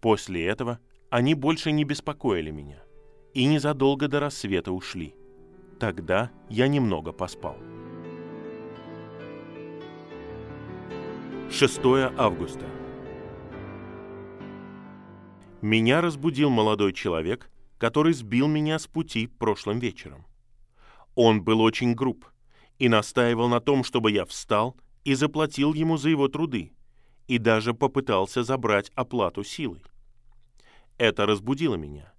После 0.00 0.46
этого 0.46 0.78
они 1.10 1.34
больше 1.34 1.72
не 1.72 1.84
беспокоили 1.84 2.50
меня 2.50 2.82
и 3.34 3.44
незадолго 3.44 4.08
до 4.08 4.18
рассвета 4.18 4.72
ушли. 4.72 5.14
Тогда 5.78 6.30
я 6.48 6.68
немного 6.68 7.12
поспал. 7.12 7.58
6 11.50 11.80
августа. 12.16 12.64
Меня 15.62 16.00
разбудил 16.00 16.50
молодой 16.50 16.92
человек, 16.92 17.48
который 17.78 18.12
сбил 18.14 18.48
меня 18.48 18.80
с 18.80 18.88
пути 18.88 19.28
прошлым 19.28 19.78
вечером. 19.78 20.26
Он 21.14 21.42
был 21.42 21.60
очень 21.60 21.94
груб 21.94 22.26
и 22.80 22.88
настаивал 22.88 23.48
на 23.48 23.60
том, 23.60 23.84
чтобы 23.84 24.10
я 24.10 24.24
встал 24.24 24.76
и 25.04 25.14
заплатил 25.14 25.72
ему 25.72 25.98
за 25.98 26.10
его 26.10 26.26
труды, 26.26 26.72
и 27.28 27.38
даже 27.38 27.74
попытался 27.74 28.42
забрать 28.42 28.90
оплату 28.96 29.44
силой. 29.44 29.84
Это 30.98 31.26
разбудило 31.26 31.76
меня, 31.76 32.12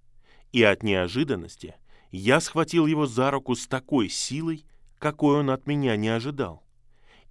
и 0.52 0.62
от 0.62 0.82
неожиданности 0.82 1.74
я 2.10 2.40
схватил 2.40 2.86
его 2.86 3.04
за 3.04 3.30
руку 3.30 3.56
с 3.56 3.66
такой 3.66 4.08
силой, 4.08 4.64
какой 4.98 5.40
он 5.40 5.50
от 5.50 5.66
меня 5.66 5.96
не 5.96 6.08
ожидал 6.08 6.64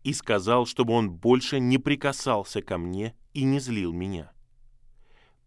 и 0.04 0.14
сказал, 0.14 0.66
чтобы 0.66 0.94
он 0.94 1.10
больше 1.10 1.60
не 1.60 1.78
прикасался 1.78 2.62
ко 2.62 2.78
мне 2.78 3.16
и 3.34 3.46
не 3.46 3.60
злил 3.60 3.94
меня. 3.94 4.33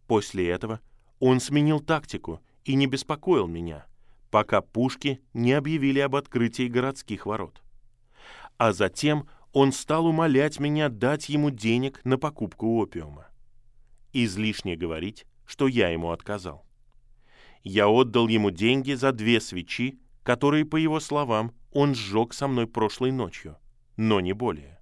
После 0.07 0.49
этого 0.49 0.79
он 1.19 1.39
сменил 1.39 1.79
тактику 1.79 2.41
и 2.65 2.75
не 2.75 2.87
беспокоил 2.87 3.47
меня, 3.47 3.85
пока 4.31 4.61
пушки 4.61 5.21
не 5.33 5.53
объявили 5.53 5.99
об 5.99 6.15
открытии 6.15 6.67
городских 6.67 7.25
ворот. 7.25 7.61
А 8.57 8.73
затем 8.73 9.27
он 9.53 9.71
стал 9.71 10.07
умолять 10.07 10.59
меня 10.59 10.89
дать 10.89 11.29
ему 11.29 11.49
денег 11.49 12.01
на 12.03 12.17
покупку 12.17 12.77
опиума. 12.77 13.27
Излишне 14.13 14.75
говорить, 14.75 15.25
что 15.45 15.67
я 15.67 15.89
ему 15.89 16.11
отказал. 16.11 16.65
Я 17.63 17.87
отдал 17.87 18.27
ему 18.27 18.49
деньги 18.49 18.93
за 18.93 19.11
две 19.11 19.41
свечи, 19.41 19.99
которые, 20.23 20.65
по 20.65 20.77
его 20.77 20.99
словам, 20.99 21.53
он 21.71 21.95
сжег 21.95 22.33
со 22.33 22.47
мной 22.47 22.67
прошлой 22.67 23.11
ночью– 23.11 23.57
но 23.97 24.19
не 24.19 24.33
более. 24.33 24.79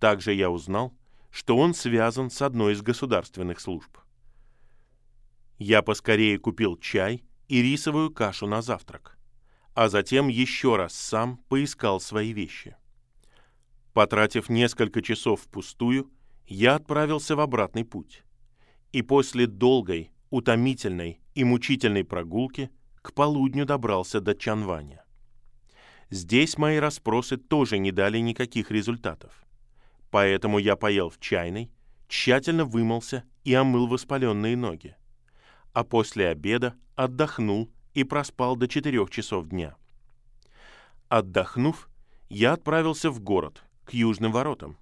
Также 0.00 0.32
я 0.32 0.50
узнал, 0.50 0.94
что 1.30 1.56
он 1.56 1.74
связан 1.74 2.30
с 2.30 2.42
одной 2.42 2.72
из 2.72 2.82
государственных 2.82 3.60
служб. 3.60 3.98
Я 5.58 5.82
поскорее 5.82 6.38
купил 6.38 6.76
чай 6.76 7.24
и 7.48 7.62
рисовую 7.62 8.12
кашу 8.12 8.46
на 8.46 8.62
завтрак, 8.62 9.18
а 9.74 9.88
затем 9.88 10.28
еще 10.28 10.76
раз 10.76 10.94
сам 10.94 11.38
поискал 11.48 12.00
свои 12.00 12.32
вещи. 12.32 12.76
Потратив 13.92 14.48
несколько 14.48 15.02
часов 15.02 15.42
впустую, 15.42 16.10
я 16.46 16.76
отправился 16.76 17.34
в 17.34 17.40
обратный 17.40 17.84
путь. 17.84 18.22
И 18.92 19.02
после 19.02 19.48
долгой, 19.48 20.12
утомительной 20.30 21.20
и 21.34 21.42
мучительной 21.42 22.04
прогулки 22.04 22.70
к 23.02 23.12
полудню 23.12 23.66
добрался 23.66 24.20
до 24.20 24.36
Чанваня. 24.36 25.04
Здесь 26.10 26.56
мои 26.56 26.78
расспросы 26.78 27.36
тоже 27.36 27.78
не 27.78 27.90
дали 27.90 28.18
никаких 28.18 28.70
результатов. 28.70 29.44
Поэтому 30.10 30.58
я 30.58 30.76
поел 30.76 31.10
в 31.10 31.18
чайной, 31.18 31.70
тщательно 32.06 32.64
вымылся 32.64 33.24
и 33.44 33.52
омыл 33.52 33.88
воспаленные 33.88 34.56
ноги. 34.56 34.96
А 35.78 35.84
после 35.84 36.26
обеда 36.26 36.74
отдохнул 36.96 37.70
и 37.94 38.02
проспал 38.02 38.56
до 38.56 38.66
четырех 38.66 39.10
часов 39.10 39.46
дня. 39.46 39.76
Отдохнув, 41.08 41.88
я 42.28 42.54
отправился 42.54 43.12
в 43.12 43.20
город, 43.20 43.62
к 43.84 43.94
южным 43.94 44.32
воротам, 44.32 44.76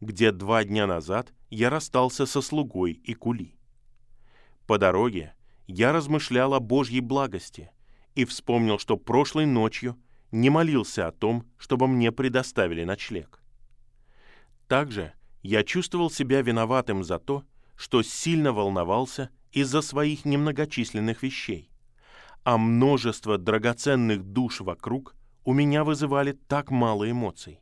где 0.00 0.32
два 0.32 0.64
дня 0.64 0.86
назад 0.86 1.34
я 1.50 1.68
расстался 1.68 2.24
со 2.24 2.40
слугой 2.40 2.92
и 2.92 3.12
кули. 3.12 3.58
По 4.66 4.78
дороге 4.78 5.34
я 5.66 5.92
размышлял 5.92 6.54
о 6.54 6.60
Божьей 6.60 7.00
благости 7.00 7.70
и 8.14 8.24
вспомнил, 8.24 8.78
что 8.78 8.96
прошлой 8.96 9.44
ночью– 9.44 9.98
не 10.30 10.48
молился 10.48 11.06
о 11.06 11.12
том, 11.12 11.46
чтобы 11.58 11.88
мне 11.88 12.10
предоставили 12.10 12.84
ночлег. 12.84 13.42
Также 14.66 15.12
я 15.42 15.62
чувствовал 15.62 16.10
себя 16.10 16.40
виноватым 16.40 17.04
за 17.04 17.18
то, 17.18 17.44
что 17.76 18.02
сильно 18.02 18.54
волновался 18.54 19.28
из-за 19.60 19.80
своих 19.82 20.24
немногочисленных 20.24 21.22
вещей, 21.22 21.70
а 22.44 22.58
множество 22.58 23.38
драгоценных 23.38 24.22
душ 24.22 24.60
вокруг 24.60 25.14
у 25.44 25.52
меня 25.52 25.84
вызывали 25.84 26.32
так 26.32 26.70
мало 26.70 27.10
эмоций. 27.10 27.60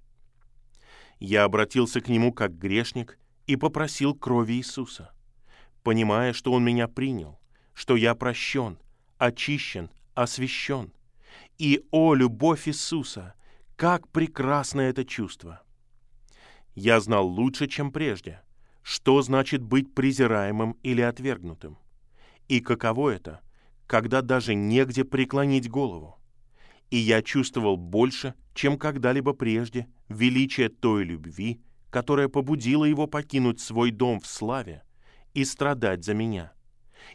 Я 1.18 1.44
обратился 1.44 2.00
к 2.00 2.08
нему 2.08 2.32
как 2.32 2.58
грешник 2.58 3.18
и 3.46 3.56
попросил 3.56 4.14
крови 4.14 4.54
Иисуса, 4.54 5.12
понимая, 5.82 6.32
что 6.32 6.52
Он 6.52 6.64
меня 6.64 6.88
принял, 6.88 7.40
что 7.74 7.96
я 7.96 8.14
прощен, 8.14 8.78
очищен, 9.18 9.90
освящен, 10.14 10.92
и, 11.58 11.84
о, 11.90 12.14
любовь 12.14 12.68
Иисуса, 12.68 13.34
как 13.76 14.08
прекрасно 14.08 14.82
это 14.82 15.04
чувство! 15.04 15.62
Я 16.74 17.00
знал 17.00 17.26
лучше, 17.26 17.68
чем 17.68 17.90
прежде, 17.90 18.42
что 18.82 19.22
значит 19.22 19.62
быть 19.62 19.94
презираемым 19.94 20.76
или 20.82 21.00
отвергнутым. 21.00 21.78
И 22.48 22.60
каково 22.60 23.10
это, 23.10 23.40
когда 23.86 24.22
даже 24.22 24.54
негде 24.54 25.04
преклонить 25.04 25.68
голову. 25.68 26.18
И 26.90 26.96
я 26.96 27.22
чувствовал 27.22 27.76
больше, 27.76 28.34
чем 28.54 28.78
когда-либо 28.78 29.32
прежде, 29.32 29.88
величие 30.08 30.68
той 30.68 31.04
любви, 31.04 31.60
которая 31.90 32.28
побудила 32.28 32.84
его 32.84 33.06
покинуть 33.06 33.60
свой 33.60 33.90
дом 33.90 34.20
в 34.20 34.26
славе 34.26 34.82
и 35.34 35.44
страдать 35.44 36.04
за 36.04 36.14
меня. 36.14 36.52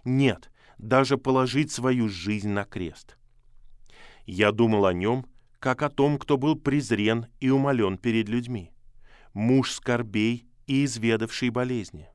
Нет, 0.03 0.51
даже 0.77 1.17
положить 1.17 1.71
свою 1.71 2.09
жизнь 2.09 2.49
на 2.49 2.65
крест– 2.65 3.17
я 4.25 4.51
думал 4.51 4.85
о 4.85 4.93
нем, 4.93 5.25
как 5.59 5.81
о 5.81 5.89
том, 5.89 6.17
кто 6.17 6.37
был 6.37 6.55
презрен 6.55 7.27
и 7.39 7.49
умолен 7.49 7.97
перед 7.97 8.29
людьми, 8.29 8.71
муж 9.33 9.71
скорбей 9.71 10.47
и 10.67 10.85
изведавший 10.85 11.49
болезни. 11.49 12.07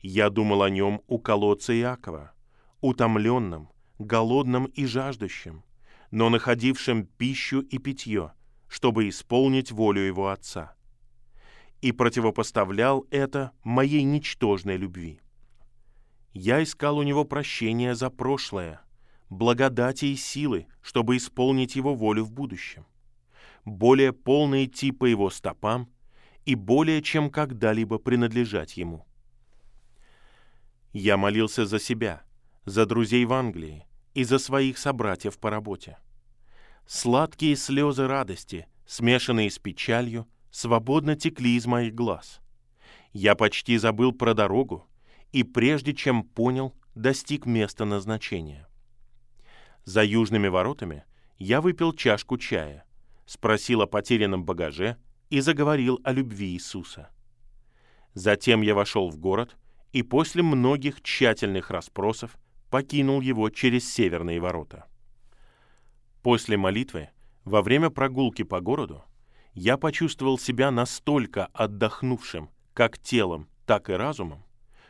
Я 0.00 0.30
думал 0.30 0.62
о 0.62 0.70
нем 0.70 1.02
у 1.06 1.18
колодца 1.18 1.78
Иакова, 1.78 2.32
утомленном, 2.80 3.70
голодном 3.98 4.66
и 4.66 4.86
жаждущем, 4.86 5.64
но 6.10 6.28
находившем 6.28 7.06
пищу 7.06 7.60
и 7.60 7.78
питье, 7.78 8.32
чтобы 8.68 9.08
исполнить 9.08 9.72
волю 9.72 10.02
его 10.02 10.28
отца. 10.28 10.74
И 11.80 11.92
противопоставлял 11.92 13.06
это 13.10 13.52
моей 13.62 14.02
ничтожной 14.02 14.76
любви. 14.76 15.20
Я 16.32 16.62
искал 16.62 16.98
у 16.98 17.02
него 17.02 17.24
прощения 17.24 17.94
за 17.94 18.10
прошлое– 18.10 18.80
благодати 19.30 20.06
и 20.06 20.16
силы, 20.16 20.66
чтобы 20.82 21.16
исполнить 21.16 21.76
Его 21.76 21.94
волю 21.94 22.24
в 22.24 22.32
будущем. 22.32 22.86
Более 23.64 24.12
полно 24.12 24.64
идти 24.64 24.92
по 24.92 25.06
Его 25.06 25.30
стопам 25.30 25.90
и 26.44 26.54
более 26.54 27.02
чем 27.02 27.30
когда-либо 27.30 27.98
принадлежать 27.98 28.76
Ему. 28.76 29.05
Я 30.98 31.18
молился 31.18 31.66
за 31.66 31.78
себя, 31.78 32.22
за 32.64 32.86
друзей 32.86 33.26
в 33.26 33.34
Англии 33.34 33.84
и 34.14 34.24
за 34.24 34.38
своих 34.38 34.78
собратьев 34.78 35.38
по 35.38 35.50
работе. 35.50 35.98
Сладкие 36.86 37.54
слезы 37.54 38.06
радости, 38.06 38.66
смешанные 38.86 39.50
с 39.50 39.58
печалью, 39.58 40.26
свободно 40.50 41.14
текли 41.14 41.54
из 41.54 41.66
моих 41.66 41.94
глаз. 41.94 42.40
Я 43.12 43.34
почти 43.34 43.76
забыл 43.76 44.12
про 44.12 44.32
дорогу 44.32 44.88
и 45.32 45.42
прежде 45.42 45.92
чем 45.92 46.22
понял, 46.22 46.74
достиг 46.94 47.44
места 47.44 47.84
назначения. 47.84 48.66
За 49.84 50.02
южными 50.02 50.48
воротами 50.48 51.04
я 51.36 51.60
выпил 51.60 51.92
чашку 51.92 52.38
чая, 52.38 52.86
спросил 53.26 53.82
о 53.82 53.86
потерянном 53.86 54.46
багаже 54.46 54.96
и 55.28 55.40
заговорил 55.40 56.00
о 56.04 56.12
любви 56.12 56.54
Иисуса. 56.54 57.10
Затем 58.14 58.62
я 58.62 58.74
вошел 58.74 59.10
в 59.10 59.18
город 59.18 59.58
и 59.96 60.02
после 60.02 60.42
многих 60.42 61.00
тщательных 61.00 61.70
расспросов 61.70 62.36
покинул 62.68 63.22
его 63.22 63.48
через 63.48 63.90
северные 63.90 64.40
ворота. 64.40 64.84
После 66.22 66.58
молитвы, 66.58 67.08
во 67.46 67.62
время 67.62 67.88
прогулки 67.88 68.42
по 68.42 68.60
городу, 68.60 69.02
я 69.54 69.78
почувствовал 69.78 70.38
себя 70.38 70.70
настолько 70.70 71.46
отдохнувшим 71.54 72.50
как 72.74 72.98
телом, 72.98 73.48
так 73.64 73.88
и 73.88 73.94
разумом, 73.94 74.44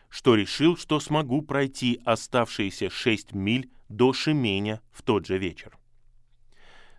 что 0.09 0.35
решил, 0.35 0.77
что 0.77 0.99
смогу 0.99 1.41
пройти 1.41 2.01
оставшиеся 2.05 2.91
шесть 2.91 3.33
миль 3.33 3.71
до 3.89 4.13
Шеменя 4.13 4.81
в 4.91 5.03
тот 5.03 5.25
же 5.25 5.39
вечер. 5.39 5.79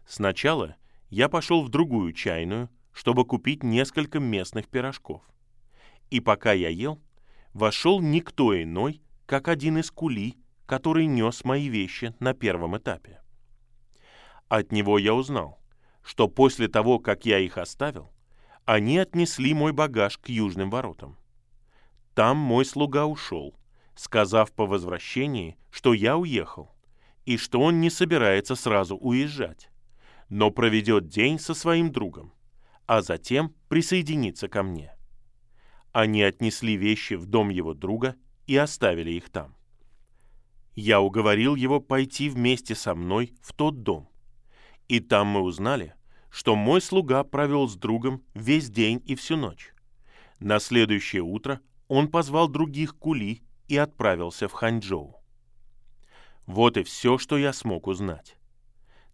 Сначала 0.07 0.77
я 1.09 1.27
пошел 1.27 1.61
в 1.61 1.67
другую 1.67 2.13
чайную, 2.13 2.69
чтобы 2.93 3.25
купить 3.25 3.63
несколько 3.63 4.21
местных 4.21 4.69
пирожков. 4.69 5.23
И 6.09 6.21
пока 6.21 6.53
я 6.53 6.69
ел, 6.69 7.01
вошел 7.57 8.01
никто 8.01 8.61
иной, 8.61 9.01
как 9.25 9.47
один 9.47 9.79
из 9.79 9.89
кули, 9.89 10.35
который 10.67 11.07
нес 11.07 11.43
мои 11.43 11.69
вещи 11.69 12.13
на 12.19 12.33
первом 12.33 12.77
этапе. 12.77 13.19
От 14.47 14.71
него 14.71 14.99
я 14.99 15.15
узнал, 15.15 15.59
что 16.03 16.27
после 16.27 16.67
того, 16.67 16.99
как 16.99 17.25
я 17.25 17.39
их 17.39 17.57
оставил, 17.57 18.11
они 18.65 18.99
отнесли 18.99 19.53
мой 19.55 19.73
багаж 19.73 20.19
к 20.19 20.29
южным 20.29 20.69
воротам. 20.69 21.17
Там 22.13 22.37
мой 22.37 22.63
слуга 22.63 23.05
ушел, 23.05 23.55
сказав 23.95 24.51
по 24.51 24.67
возвращении, 24.67 25.57
что 25.71 25.93
я 25.93 26.15
уехал, 26.15 26.75
и 27.25 27.37
что 27.37 27.59
он 27.59 27.81
не 27.81 27.89
собирается 27.89 28.55
сразу 28.55 28.95
уезжать, 28.97 29.71
но 30.29 30.51
проведет 30.51 31.07
день 31.07 31.39
со 31.39 31.55
своим 31.55 31.91
другом, 31.91 32.33
а 32.85 33.01
затем 33.01 33.55
присоединится 33.67 34.47
ко 34.47 34.61
мне. 34.61 34.96
Они 35.97 36.21
отнесли 36.21 36.77
вещи 36.77 37.15
в 37.15 37.25
дом 37.25 37.49
его 37.49 37.73
друга 37.73 38.15
и 38.45 38.55
оставили 38.55 39.09
их 39.13 39.31
там. 39.31 39.55
Я 40.75 41.01
уговорил 41.01 41.55
его 41.55 41.79
пойти 41.79 42.29
вместе 42.29 42.75
со 42.75 42.93
мной 42.93 43.33
в 43.41 43.51
тот 43.51 43.81
дом. 43.81 44.07
И 44.87 44.99
там 44.99 45.25
мы 45.25 45.41
узнали, 45.41 45.95
что 46.29 46.55
мой 46.55 46.81
слуга 46.81 47.23
провел 47.23 47.67
с 47.67 47.75
другом 47.75 48.21
весь 48.35 48.69
день 48.69 49.01
и 49.07 49.15
всю 49.15 49.37
ночь. 49.37 49.73
На 50.39 50.59
следующее 50.59 51.23
утро 51.23 51.61
он 51.87 52.09
позвал 52.09 52.47
других 52.47 52.95
кули 52.95 53.41
и 53.67 53.75
отправился 53.75 54.47
в 54.47 54.51
Ханчжоу. 54.51 55.15
Вот 56.45 56.77
и 56.77 56.83
все, 56.83 57.17
что 57.17 57.39
я 57.39 57.51
смог 57.53 57.87
узнать. 57.87 58.37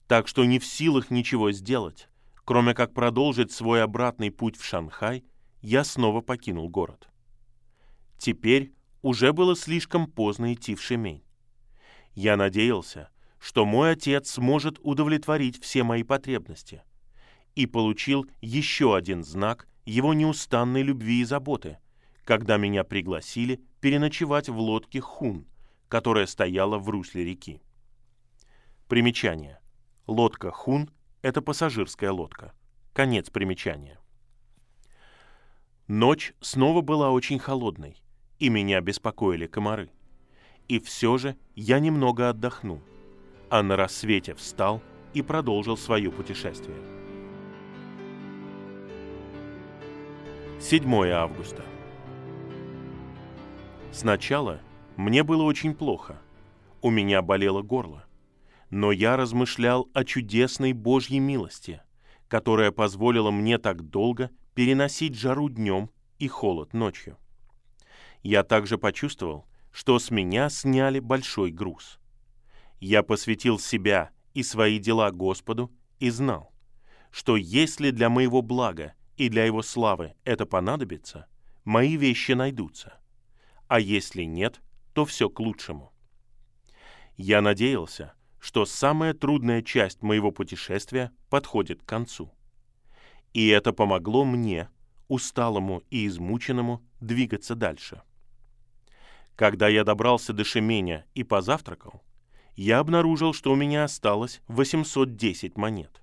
Так 0.10 0.28
что 0.28 0.43
не 0.43 0.60
в 0.60 0.65
силах 0.65 1.12
ничего 1.12 1.54
сделать, 1.54 2.10
кроме 2.43 2.74
как 2.74 2.93
продолжить 2.93 3.54
свой 3.54 3.82
обратный 3.82 4.32
путь 4.32 4.58
в 4.58 4.65
Шанхай, 4.65 5.24
я 5.63 5.86
снова 5.86 6.21
покинул 6.21 6.69
город. 6.69 7.08
Теперь 8.17 8.73
уже 9.02 9.32
было 9.32 9.56
слишком 9.56 10.08
поздно 10.08 10.54
идти 10.54 10.76
в 10.76 10.82
Шемень. 10.82 11.23
Я 12.13 12.36
надеялся, 12.36 13.10
что 13.39 13.65
мой 13.65 13.91
отец 13.91 14.32
сможет 14.32 14.78
удовлетворить 14.82 15.62
все 15.62 15.84
мои 15.84 16.04
потребности, 16.04 16.84
и 17.56 17.65
получил 17.65 18.30
еще 18.41 18.95
один 18.95 19.23
знак 19.23 19.67
его 19.86 20.13
неустанной 20.13 20.84
любви 20.84 21.21
и 21.21 21.26
заботы, 21.26 21.78
когда 22.26 22.58
меня 22.58 22.84
пригласили 22.84 23.63
переночевать 23.80 24.49
в 24.49 24.60
лодке 24.60 24.99
«Хун», 24.99 25.47
которая 25.88 26.26
стояла 26.26 26.78
в 26.78 26.89
русле 26.89 27.23
реки. 27.23 27.62
Примечание. 28.89 29.60
Лодка 30.08 30.52
«Хун»— 30.52 30.89
это 31.21 31.41
пассажирская 31.41 32.12
лодка. 32.12 32.54
Конец 32.93 33.30
примечания. 33.30 33.97
Ночь 35.95 36.34
снова 36.41 36.82
была 36.82 37.12
очень 37.12 37.38
холодной, 37.38 38.01
и 38.39 38.49
меня 38.49 38.82
беспокоили 38.82 39.45
комары. 39.45 39.91
И 40.67 40.79
все 40.79 41.19
же 41.19 41.36
я 41.53 41.77
немного 41.77 42.29
отдохнул, 42.29 42.82
а 43.51 43.62
на 43.62 43.75
рассвете 43.75 44.34
встал 44.34 44.82
и 45.13 45.21
продолжил 45.21 45.77
свое 45.77 46.12
путешествие. 46.12 46.77
7 50.60 51.10
августа. 51.10 51.63
Сначала 53.91 54.62
мне 54.95 55.21
было 55.21 55.43
очень 55.43 55.75
плохо. 55.75 56.19
У 56.82 56.89
меня 56.89 57.21
болело 57.21 57.62
горло. 57.62 58.03
Но 58.71 58.91
я 58.91 59.15
размышлял 59.15 59.88
о 59.93 60.03
чудесной 60.03 60.73
Божьей 60.73 61.19
милости, 61.19 61.84
которая 62.27 62.71
позволила 62.71 63.29
мне 63.29 63.60
так 63.60 63.88
долго 63.91 64.32
переносить 64.54 65.16
жару 65.16 65.50
днем 65.50 65.89
и 66.20 66.28
холод 66.28 66.74
ночью. 66.74 67.18
Я 68.22 68.44
также 68.44 68.78
почувствовал, 68.78 69.46
что 69.72 70.00
с 70.00 70.12
меня 70.12 70.50
сняли 70.50 71.00
большой 71.00 71.52
груз. 71.52 72.00
Я 72.80 73.04
посвятил 73.04 73.60
себя 73.60 74.12
и 74.34 74.44
свои 74.44 74.80
дела 74.80 75.12
Господу 75.12 75.72
и 76.00 76.10
знал, 76.10 76.54
что 77.12 77.36
если 77.36 77.92
для 77.92 78.10
моего 78.10 78.42
блага 78.42 78.94
и 79.18 79.30
для 79.30 79.46
Его 79.46 79.62
славы 79.62 80.16
это 80.24 80.46
понадобится, 80.46 81.28
мои 81.63 81.98
вещи 81.98 82.32
найдутся 82.34 83.00
а 83.74 83.80
если 83.80 84.22
нет, 84.22 84.62
то 84.94 85.04
все 85.04 85.32
к 85.32 85.39
лучшему. 85.39 85.92
Я 87.18 87.42
надеялся, 87.42 88.13
что 88.39 88.66
самая 88.66 89.16
трудная 89.16 89.63
часть 89.63 90.04
моего 90.04 90.32
путешествия 90.32 91.12
подходит 91.32 91.82
к 91.82 91.86
концу. 91.86 92.32
И 93.34 93.48
это 93.48 93.74
помогло 93.74 94.24
мне, 94.26 94.69
усталому 95.08 95.84
и 95.89 96.08
измученному, 96.08 96.84
двигаться 97.02 97.56
дальше. 97.56 98.02
Когда 99.36 99.67
я 99.67 99.84
добрался 99.84 100.34
до 100.34 100.43
Шеменя 100.43 101.06
и 101.15 101.24
позавтракал, 101.24 102.04
я 102.56 102.80
обнаружил, 102.80 103.34
что 103.34 103.52
у 103.52 103.56
меня 103.56 103.84
осталось 103.84 104.41
810 104.48 105.58
монет. 105.58 106.02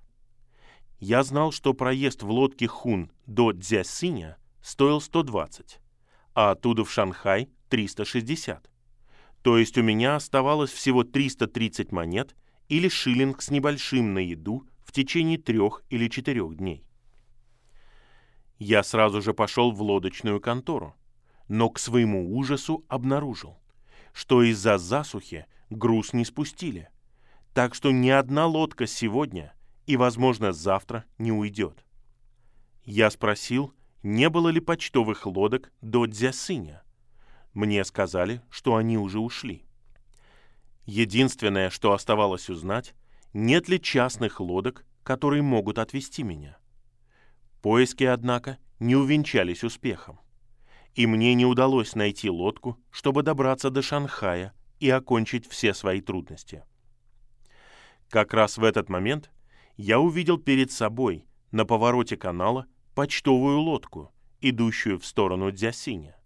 Я 0.99 1.23
знал, 1.23 1.51
что 1.51 1.73
проезд 1.73 2.23
в 2.23 2.29
лодке 2.29 2.67
Хун 2.67 3.11
до 3.25 3.53
Дзясиня 3.53 4.37
стоил 4.61 4.99
120, 4.99 5.79
а 6.33 6.51
оттуда 6.51 6.83
в 6.83 6.91
Шанхай 6.91 7.49
360. 7.69 8.69
То 9.41 9.57
есть 9.57 9.77
у 9.77 9.81
меня 9.81 10.17
оставалось 10.17 10.71
всего 10.71 11.03
330 11.03 11.91
монет 11.91 12.35
или 12.67 12.89
шиллинг 12.89 13.41
с 13.41 13.49
небольшим 13.49 14.13
на 14.13 14.19
еду 14.19 14.67
в 14.83 14.91
течение 14.91 15.37
трех 15.37 15.83
или 15.89 16.07
четырех 16.09 16.55
дней. 16.55 16.85
Я 18.63 18.83
сразу 18.83 19.23
же 19.23 19.33
пошел 19.33 19.71
в 19.71 19.81
лодочную 19.81 20.39
контору, 20.39 20.95
но 21.47 21.71
к 21.71 21.79
своему 21.79 22.37
ужасу 22.37 22.85
обнаружил, 22.89 23.57
что 24.13 24.43
из-за 24.43 24.77
засухи 24.77 25.47
груз 25.71 26.13
не 26.13 26.25
спустили, 26.25 26.89
так 27.55 27.73
что 27.73 27.89
ни 27.89 28.09
одна 28.09 28.45
лодка 28.45 28.85
сегодня 28.85 29.55
и, 29.87 29.97
возможно, 29.97 30.53
завтра 30.53 31.05
не 31.17 31.31
уйдет. 31.31 31.83
Я 32.85 33.09
спросил, 33.09 33.73
не 34.03 34.29
было 34.29 34.49
ли 34.49 34.59
почтовых 34.59 35.25
лодок 35.25 35.71
до 35.81 36.05
Дзясыня. 36.05 36.83
Мне 37.55 37.83
сказали, 37.83 38.43
что 38.51 38.75
они 38.75 38.95
уже 38.95 39.17
ушли. 39.17 39.65
Единственное, 40.85 41.71
что 41.71 41.93
оставалось 41.93 42.47
узнать, 42.47 42.93
нет 43.33 43.69
ли 43.69 43.81
частных 43.81 44.39
лодок, 44.39 44.85
которые 45.01 45.41
могут 45.41 45.79
отвезти 45.79 46.21
меня. 46.21 46.60
Поиски, 47.61 48.03
однако, 48.03 48.57
не 48.79 48.95
увенчались 48.95 49.63
успехом. 49.63 50.19
И 50.95 51.05
мне 51.05 51.33
не 51.35 51.45
удалось 51.45 51.95
найти 51.95 52.29
лодку, 52.29 52.77
чтобы 52.89 53.23
добраться 53.23 53.69
до 53.69 53.81
Шанхая 53.81 54.53
и 54.79 54.89
окончить 54.89 55.47
все 55.47 55.73
свои 55.73 56.01
трудности. 56.01 56.63
Как 58.09 58.33
раз 58.33 58.57
в 58.57 58.63
этот 58.63 58.89
момент 58.89 59.31
я 59.77 59.99
увидел 59.99 60.37
перед 60.37 60.71
собой 60.71 61.25
на 61.51 61.65
повороте 61.65 62.17
канала 62.17 62.65
почтовую 62.93 63.59
лодку, 63.59 64.11
идущую 64.41 64.99
в 64.99 65.05
сторону 65.05 65.51
Дзясиня. 65.51 66.17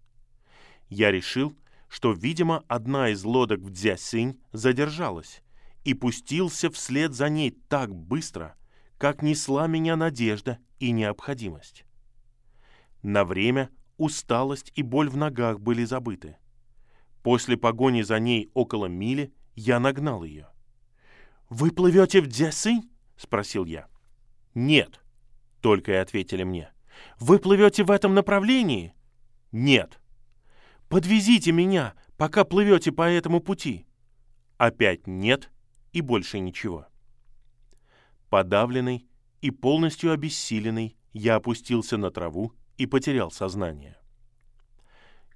Я 0.89 1.11
решил, 1.11 1.55
что, 1.87 2.13
видимо, 2.13 2.63
одна 2.67 3.09
из 3.09 3.23
лодок 3.23 3.59
в 3.59 3.69
Дзясинь 3.71 4.39
задержалась, 4.51 5.43
и 5.83 5.93
пустился 5.93 6.71
вслед 6.71 7.13
за 7.13 7.29
ней 7.29 7.51
так 7.51 7.93
быстро, 7.93 8.55
как 8.97 9.21
несла 9.21 9.67
меня 9.67 9.95
надежда 9.95 10.59
и 10.79 10.91
необходимость. 10.91 11.85
На 13.01 13.25
время 13.25 13.69
усталость 13.97 14.71
и 14.75 14.83
боль 14.83 15.09
в 15.09 15.17
ногах 15.17 15.59
были 15.59 15.83
забыты. 15.83 16.37
После 17.23 17.57
погони 17.57 18.01
за 18.01 18.19
ней 18.19 18.49
около 18.53 18.85
мили 18.85 19.33
я 19.55 19.79
нагнал 19.79 20.23
ее. 20.23 20.47
«Вы 21.49 21.71
плывете 21.71 22.21
в 22.21 22.27
Дзясинь?»— 22.27 22.89
спросил 23.17 23.65
я. 23.65 23.87
«Нет», 24.53 25.01
только 25.65 25.93
и 25.93 25.95
ответили 25.95 26.43
мне. 26.43 26.69
«Вы 27.19 27.39
плывете 27.39 27.83
в 27.83 27.89
этом 27.89 28.13
направлении?» 28.13 28.93
«Нет». 29.51 29.99
«Подвезите 30.89 31.51
меня, 31.51 31.95
пока 32.17 32.43
плывете 32.43 32.91
по 32.91 33.09
этому 33.09 33.39
пути». 33.39 33.87
Опять 34.57 35.07
«нет» 35.07 35.49
и 35.91 36.01
больше 36.01 36.37
ничего. 36.37 36.85
Подавленный 38.29 39.07
и 39.41 39.51
полностью 39.51 40.11
обессиленный, 40.11 40.97
я 41.13 41.35
опустился 41.35 41.97
на 41.97 42.11
траву 42.11 42.53
и 42.77 42.85
потерял 42.85 43.31
сознание. 43.31 43.97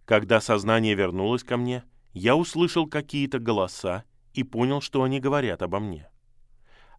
Когда 0.05 0.41
сознание 0.41 0.95
вернулось 0.95 1.43
ко 1.43 1.57
мне, 1.57 1.83
я 2.13 2.35
услышал 2.35 2.87
какие-то 2.87 3.39
голоса 3.39 4.03
и 4.33 4.43
понял, 4.43 4.81
что 4.81 5.03
они 5.03 5.19
говорят 5.19 5.61
обо 5.61 5.79
мне. 5.79 6.09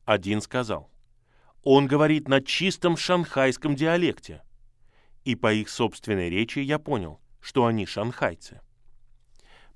Один 0.04 0.40
сказал, 0.40 0.90
он 1.62 1.86
говорит 1.86 2.28
на 2.28 2.40
чистом 2.40 2.96
шанхайском 2.96 3.74
диалекте. 3.74 4.42
И 5.24 5.34
по 5.34 5.52
их 5.52 5.68
собственной 5.68 6.30
речи 6.30 6.60
я 6.60 6.78
понял, 6.78 7.20
что 7.40 7.66
они 7.66 7.84
шанхайцы. 7.84 8.60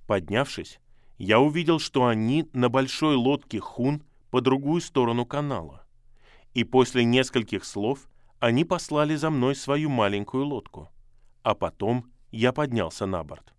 Поднявшись, 0.06 0.80
я 1.18 1.40
увидел, 1.40 1.78
что 1.78 2.06
они 2.06 2.48
на 2.52 2.68
большой 2.68 3.16
лодке 3.16 3.60
Хун 3.60 4.02
по 4.30 4.40
другую 4.40 4.80
сторону 4.80 5.26
канала. 5.26 5.83
И 6.54 6.62
после 6.62 7.04
нескольких 7.04 7.64
слов 7.64 8.08
они 8.38 8.64
послали 8.64 9.16
за 9.16 9.30
мной 9.30 9.56
свою 9.56 9.90
маленькую 9.90 10.46
лодку, 10.46 10.88
а 11.42 11.54
потом 11.54 12.12
я 12.30 12.52
поднялся 12.52 13.06
на 13.06 13.24
борт. 13.24 13.52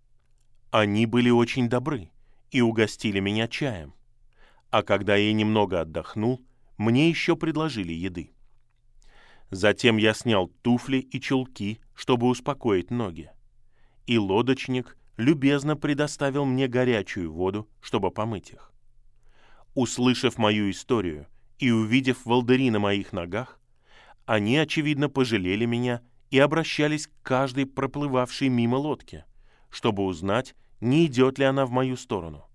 Они 0.71 1.05
были 1.05 1.29
очень 1.29 1.69
добры 1.69 2.09
и 2.51 2.61
угостили 2.61 3.19
меня 3.19 3.47
чаем. 3.47 3.93
А 4.69 4.81
когда 4.81 5.15
я 5.15 5.33
немного 5.33 5.81
отдохнул, 5.81 6.41
мне 6.77 7.09
еще 7.09 7.35
предложили 7.35 7.93
еды. 7.93 8.31
Затем 9.51 9.97
я 9.97 10.13
снял 10.13 10.47
туфли 10.47 10.97
и 10.97 11.19
чулки, 11.19 11.79
чтобы 11.93 12.27
успокоить 12.27 12.91
ноги. 12.91 13.29
И 14.05 14.17
лодочник 14.17 14.97
любезно 15.17 15.77
предоставил 15.77 16.45
мне 16.45 16.67
горячую 16.67 17.31
воду, 17.31 17.69
чтобы 17.81 18.11
помыть 18.11 18.51
их. 18.51 18.73
Услышав 19.73 20.37
мою 20.37 20.69
историю 20.69 21.27
и 21.59 21.71
увидев 21.71 22.25
волдыри 22.25 22.69
на 22.69 22.79
моих 22.79 23.13
ногах, 23.13 23.59
они, 24.25 24.57
очевидно, 24.57 25.09
пожалели 25.09 25.65
меня 25.65 26.01
и 26.31 26.39
обращались 26.39 27.07
к 27.07 27.11
каждой 27.21 27.65
проплывавшей 27.65 28.49
мимо 28.49 28.75
лодке, 28.75 29.25
чтобы 29.69 30.03
узнать, 30.03 30.55
не 30.81 31.05
идет 31.05 31.39
ли 31.39 31.45
она 31.45 31.65
в 31.65 31.71
мою 31.71 31.95
сторону. 31.95 32.45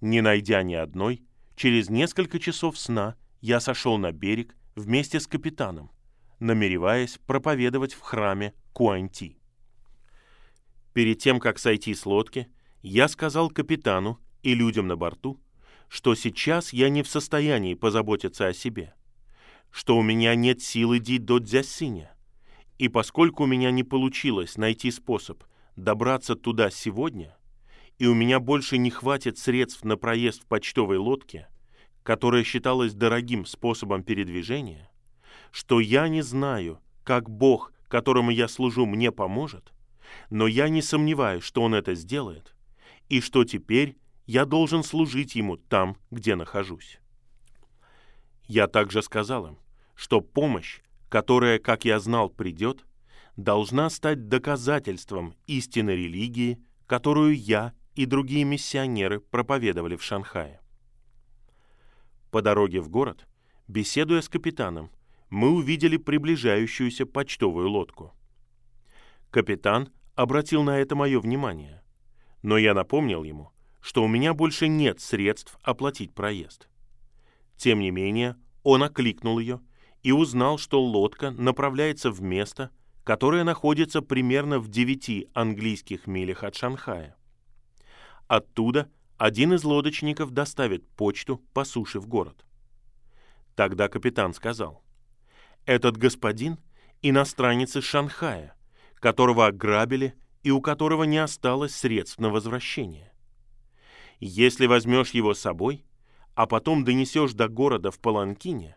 Не 0.00 0.20
найдя 0.20 0.62
ни 0.62 0.74
одной, 0.74 1.22
через 1.56 1.90
несколько 1.90 2.38
часов 2.38 2.78
сна 2.78 3.16
я 3.40 3.60
сошел 3.60 3.98
на 3.98 4.12
берег 4.12 4.56
вместе 4.76 5.18
с 5.20 5.26
капитаном, 5.26 5.90
намереваясь 6.38 7.18
проповедовать 7.26 7.94
в 7.94 8.00
храме 8.00 8.54
Куанти. 8.72 9.38
Перед 10.92 11.18
тем, 11.18 11.40
как 11.40 11.58
сойти 11.58 11.94
с 11.94 12.06
лодки, 12.06 12.48
я 12.82 13.08
сказал 13.08 13.50
капитану 13.50 14.20
и 14.42 14.54
людям 14.54 14.86
на 14.86 14.96
борту, 14.96 15.40
что 15.88 16.14
сейчас 16.14 16.72
я 16.72 16.88
не 16.88 17.02
в 17.02 17.08
состоянии 17.08 17.74
позаботиться 17.74 18.46
о 18.46 18.52
себе, 18.52 18.94
что 19.70 19.96
у 19.96 20.02
меня 20.02 20.34
нет 20.34 20.62
сил 20.62 20.96
идти 20.96 21.18
до 21.18 21.38
Дзясиня, 21.38 22.14
и 22.78 22.88
поскольку 22.88 23.44
у 23.44 23.46
меня 23.46 23.70
не 23.70 23.82
получилось 23.82 24.56
найти 24.56 24.90
способ 24.90 25.42
добраться 25.76 26.36
туда 26.36 26.70
сегодня, 26.70 27.36
и 27.98 28.06
у 28.06 28.14
меня 28.14 28.38
больше 28.38 28.78
не 28.78 28.90
хватит 28.90 29.38
средств 29.38 29.84
на 29.84 29.96
проезд 29.96 30.42
в 30.42 30.46
почтовой 30.46 30.98
лодке, 30.98 31.48
которая 32.02 32.44
считалась 32.44 32.94
дорогим 32.94 33.44
способом 33.44 34.02
передвижения, 34.02 34.90
что 35.50 35.80
я 35.80 36.08
не 36.08 36.22
знаю, 36.22 36.80
как 37.02 37.28
Бог, 37.28 37.72
которому 37.88 38.30
я 38.30 38.48
служу, 38.48 38.86
мне 38.86 39.10
поможет, 39.10 39.72
но 40.30 40.46
я 40.46 40.68
не 40.68 40.82
сомневаюсь, 40.82 41.42
что 41.42 41.62
Он 41.62 41.74
это 41.74 41.94
сделает, 41.94 42.54
и 43.08 43.20
что 43.20 43.44
теперь 43.44 43.96
я 44.28 44.44
должен 44.44 44.84
служить 44.84 45.34
Ему 45.34 45.56
там, 45.56 45.96
где 46.10 46.36
нахожусь. 46.36 47.00
Я 48.46 48.68
также 48.68 49.02
сказал 49.02 49.46
им, 49.46 49.58
что 49.94 50.20
помощь, 50.20 50.80
которая, 51.08 51.58
как 51.58 51.86
я 51.86 51.98
знал, 51.98 52.28
придет, 52.28 52.84
должна 53.36 53.88
стать 53.88 54.28
доказательством 54.28 55.34
истины 55.46 55.92
религии, 55.92 56.62
которую 56.86 57.36
я 57.36 57.72
и 57.94 58.04
другие 58.04 58.44
миссионеры 58.44 59.18
проповедовали 59.18 59.96
в 59.96 60.02
Шанхае. 60.02 60.60
По 62.30 62.42
дороге 62.42 62.82
в 62.82 62.90
город, 62.90 63.26
беседуя 63.66 64.20
с 64.20 64.28
капитаном, 64.28 64.90
мы 65.30 65.50
увидели 65.50 65.96
приближающуюся 65.96 67.06
почтовую 67.06 67.70
лодку. 67.70 68.12
Капитан 69.30 69.90
обратил 70.14 70.62
на 70.62 70.78
это 70.78 70.94
мое 70.94 71.18
внимание, 71.18 71.82
но 72.42 72.58
я 72.58 72.74
напомнил 72.74 73.24
ему, 73.24 73.52
что 73.88 74.04
у 74.04 74.06
меня 74.06 74.34
больше 74.34 74.68
нет 74.68 75.00
средств 75.00 75.58
оплатить 75.62 76.12
проезд. 76.12 76.68
Тем 77.56 77.80
не 77.80 77.90
менее, 77.90 78.36
он 78.62 78.82
окликнул 78.82 79.38
ее 79.38 79.62
и 80.02 80.12
узнал, 80.12 80.58
что 80.58 80.84
лодка 80.84 81.30
направляется 81.30 82.10
в 82.10 82.20
место, 82.20 82.70
которое 83.02 83.44
находится 83.44 84.02
примерно 84.02 84.58
в 84.58 84.68
девяти 84.68 85.30
английских 85.32 86.06
милях 86.06 86.44
от 86.44 86.54
Шанхая. 86.54 87.16
Оттуда 88.26 88.90
один 89.16 89.54
из 89.54 89.64
лодочников 89.64 90.32
доставит 90.32 90.86
почту 90.90 91.42
по 91.54 91.64
суше 91.64 91.98
в 91.98 92.06
город. 92.06 92.44
Тогда 93.54 93.88
капитан 93.88 94.34
сказал, 94.34 94.82
«Этот 95.64 95.96
господин— 95.96 96.58
иностранец 97.00 97.74
из 97.74 97.84
Шанхая, 97.84 98.54
которого 98.96 99.46
ограбили 99.46 100.14
и 100.42 100.50
у 100.50 100.60
которого 100.60 101.04
не 101.04 101.16
осталось 101.16 101.74
средств 101.74 102.18
на 102.18 102.28
возвращение. 102.28 103.08
Если 104.20 104.66
возьмешь 104.66 105.10
его 105.10 105.34
с 105.34 105.40
собой, 105.40 105.84
а 106.34 106.46
потом 106.46 106.84
донесешь 106.84 107.32
до 107.32 107.48
города 107.48 107.90
в 107.90 107.98
Паланкине, 107.98 108.76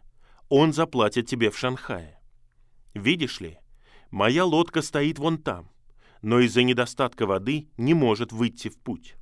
он 0.50 0.74
заплатит 0.74 1.28
тебе 1.28 1.50
в 1.50 1.58
Шанхае. 1.58 2.20
Видишь 2.94 3.40
ли, 3.40 3.58
моя 4.10 4.46
лодка 4.46 4.82
стоит 4.82 5.18
вон 5.18 5.38
там, 5.38 5.72
но 6.22 6.40
из-за 6.40 6.64
недостатка 6.64 7.26
воды 7.26 7.70
не 7.78 7.94
может 7.94 8.32
выйти 8.32 8.70
в 8.70 8.78
путь. 8.78 9.16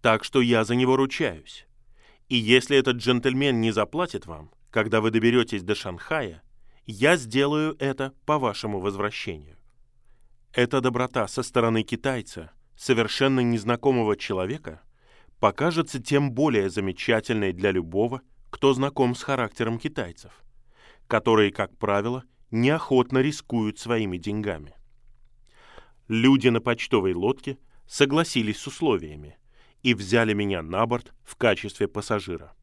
Так 0.00 0.24
что 0.24 0.40
я 0.40 0.64
за 0.64 0.74
него 0.74 0.96
ручаюсь. 0.96 1.66
И 2.28 2.36
если 2.36 2.76
этот 2.76 2.96
джентльмен 2.96 3.60
не 3.60 3.70
заплатит 3.70 4.26
вам, 4.26 4.50
когда 4.70 5.00
вы 5.00 5.10
доберетесь 5.10 5.62
до 5.62 5.74
Шанхая, 5.74 6.42
я 6.86 7.16
сделаю 7.16 7.76
это 7.78 8.14
по 8.24 8.38
вашему 8.38 8.80
возвращению. 8.80 9.56
Эта 10.52 10.80
доброта 10.80 11.28
со 11.28 11.42
стороны 11.42 11.82
китайца, 11.82 12.52
совершенно 12.80 13.40
незнакомого 13.40 14.16
человека, 14.16 14.80
покажется 15.38 16.02
тем 16.02 16.32
более 16.32 16.70
замечательной 16.70 17.52
для 17.52 17.72
любого, 17.72 18.22
кто 18.48 18.72
знаком 18.72 19.14
с 19.14 19.22
характером 19.22 19.78
китайцев, 19.78 20.32
которые, 21.06 21.52
как 21.52 21.76
правило, 21.76 22.24
неохотно 22.50 23.18
рискуют 23.18 23.78
своими 23.78 24.16
деньгами. 24.16 24.72
Люди 26.08 26.48
на 26.48 26.62
почтовой 26.62 27.12
лодке 27.12 27.58
согласились 27.86 28.58
с 28.58 28.66
условиями 28.66 29.36
и 29.82 29.92
взяли 29.92 30.32
меня 30.32 30.62
на 30.62 30.86
борт 30.86 31.12
в 31.22 31.36
качестве 31.36 31.86
пассажира. 31.86 32.54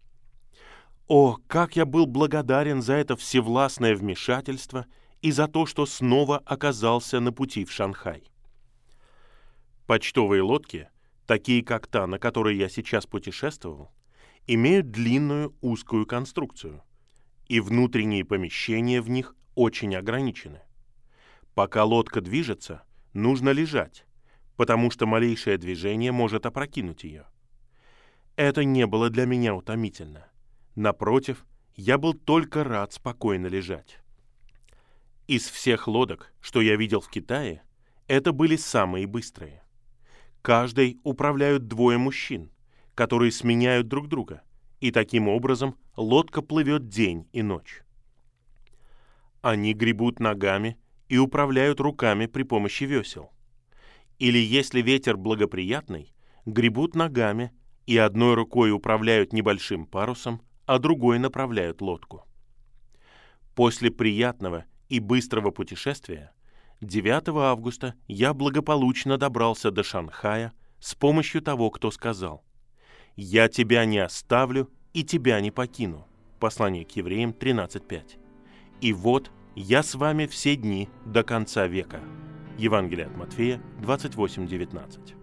О, 1.08 1.38
как 1.46 1.76
я 1.76 1.86
был 1.86 2.08
благодарен 2.08 2.82
за 2.82 2.94
это 2.94 3.16
всевластное 3.16 3.96
вмешательство 3.96 4.88
и 5.22 5.32
за 5.32 5.48
то, 5.48 5.68
что 5.68 5.86
снова 5.86 6.40
оказался 6.40 7.20
на 7.20 7.32
пути 7.32 7.66
в 7.66 7.72
Шанхай. 7.72 8.24
Почтовые 9.88 10.42
лодки, 10.42 10.90
такие 11.26 11.64
как 11.64 11.88
та, 11.88 12.08
на 12.08 12.20
которой 12.20 12.58
я 12.58 12.68
сейчас 12.68 13.06
путешествовал, 13.06 13.90
имеют 14.46 14.92
длинную 14.92 15.56
узкую 15.62 16.06
конструкцию, 16.06 16.84
и 17.48 17.62
внутренние 17.62 18.26
помещения 18.26 19.02
в 19.02 19.10
них 19.10 19.34
очень 19.56 19.96
ограничены. 19.96 20.60
Пока 21.56 21.86
лодка 21.86 22.20
движется, 22.20 22.84
нужно 23.14 23.52
лежать, 23.52 24.06
потому 24.58 24.92
что 24.92 25.06
малейшее 25.06 25.58
движение 25.58 26.12
может 26.12 26.46
опрокинуть 26.46 27.06
ее. 27.06 27.26
Это 28.36 28.66
не 28.66 28.86
было 28.86 29.10
для 29.10 29.26
меня 29.26 29.56
утомительно. 29.56 30.28
Напротив, 30.76 31.46
я 31.76 31.98
был 31.98 32.14
только 32.14 32.66
рад 32.66 32.92
спокойно 32.92 33.48
лежать. 33.48 34.00
Из 35.28 35.50
всех 35.50 35.88
лодок, 35.88 36.34
что 36.42 36.60
я 36.60 36.76
видел 36.76 37.00
в 37.00 37.10
Китае, 37.10 37.64
это 38.08 38.34
были 38.34 38.58
самые 38.58 39.08
быстрые. 39.08 39.64
Каждой 40.42 41.00
управляют 41.04 41.68
двое 41.68 41.98
мужчин, 41.98 42.52
которые 42.96 43.32
сменяют 43.32 43.88
друг 43.88 44.08
друга, 44.08 44.42
и 44.80 44.92
таким 44.92 45.28
образом 45.28 45.76
лодка 45.96 46.42
плывет 46.42 46.88
день 46.88 47.28
и 47.34 47.42
ночь. 47.42 47.84
Они 49.42 49.74
гребут 49.74 50.20
ногами 50.20 50.78
и 51.10 51.18
управляют 51.18 51.80
руками 51.80 52.26
при 52.26 52.44
помощи 52.44 52.84
весел. 52.84 53.32
Или 54.20 54.40
если 54.40 54.82
ветер 54.82 55.16
благоприятный, 55.16 56.12
гребут 56.46 56.96
ногами 56.96 57.52
и 57.86 57.98
одной 57.98 58.34
рукой 58.34 58.72
управляют 58.72 59.34
небольшим 59.34 59.86
парусом, 59.86 60.42
а 60.66 60.80
другой 60.80 61.20
направляют 61.20 61.82
лодку. 61.82 62.26
После 63.56 63.90
приятного 63.90 64.66
и 64.90 65.00
быстрого 65.00 65.52
путешествия 65.52 66.32
9 66.82 67.30
августа 67.30 67.96
я 68.08 68.34
благополучно 68.34 69.18
добрался 69.18 69.72
до 69.72 69.84
Шанхая 69.84 70.54
с 70.80 70.94
помощью 70.94 71.42
того, 71.42 71.72
кто 71.72 71.90
сказал 71.90 72.44
«Я 73.16 73.48
тебя 73.48 73.86
не 73.86 73.98
оставлю 73.98 74.70
и 74.94 75.04
тебя 75.04 75.42
не 75.42 75.50
покину». 75.50 76.08
Послание 76.40 76.86
к 76.86 76.92
евреям 76.92 77.32
13.5. 77.32 78.20
«И 78.82 78.94
вот 78.94 79.32
я 79.56 79.82
с 79.82 79.96
вами 79.96 80.28
все 80.28 80.56
дни 80.56 80.88
до 81.06 81.24
конца 81.24 81.66
века». 81.66 82.00
Евангелие 82.60 83.08
от 83.08 83.18
Матфея 83.18 83.60
28.19. 83.82 85.17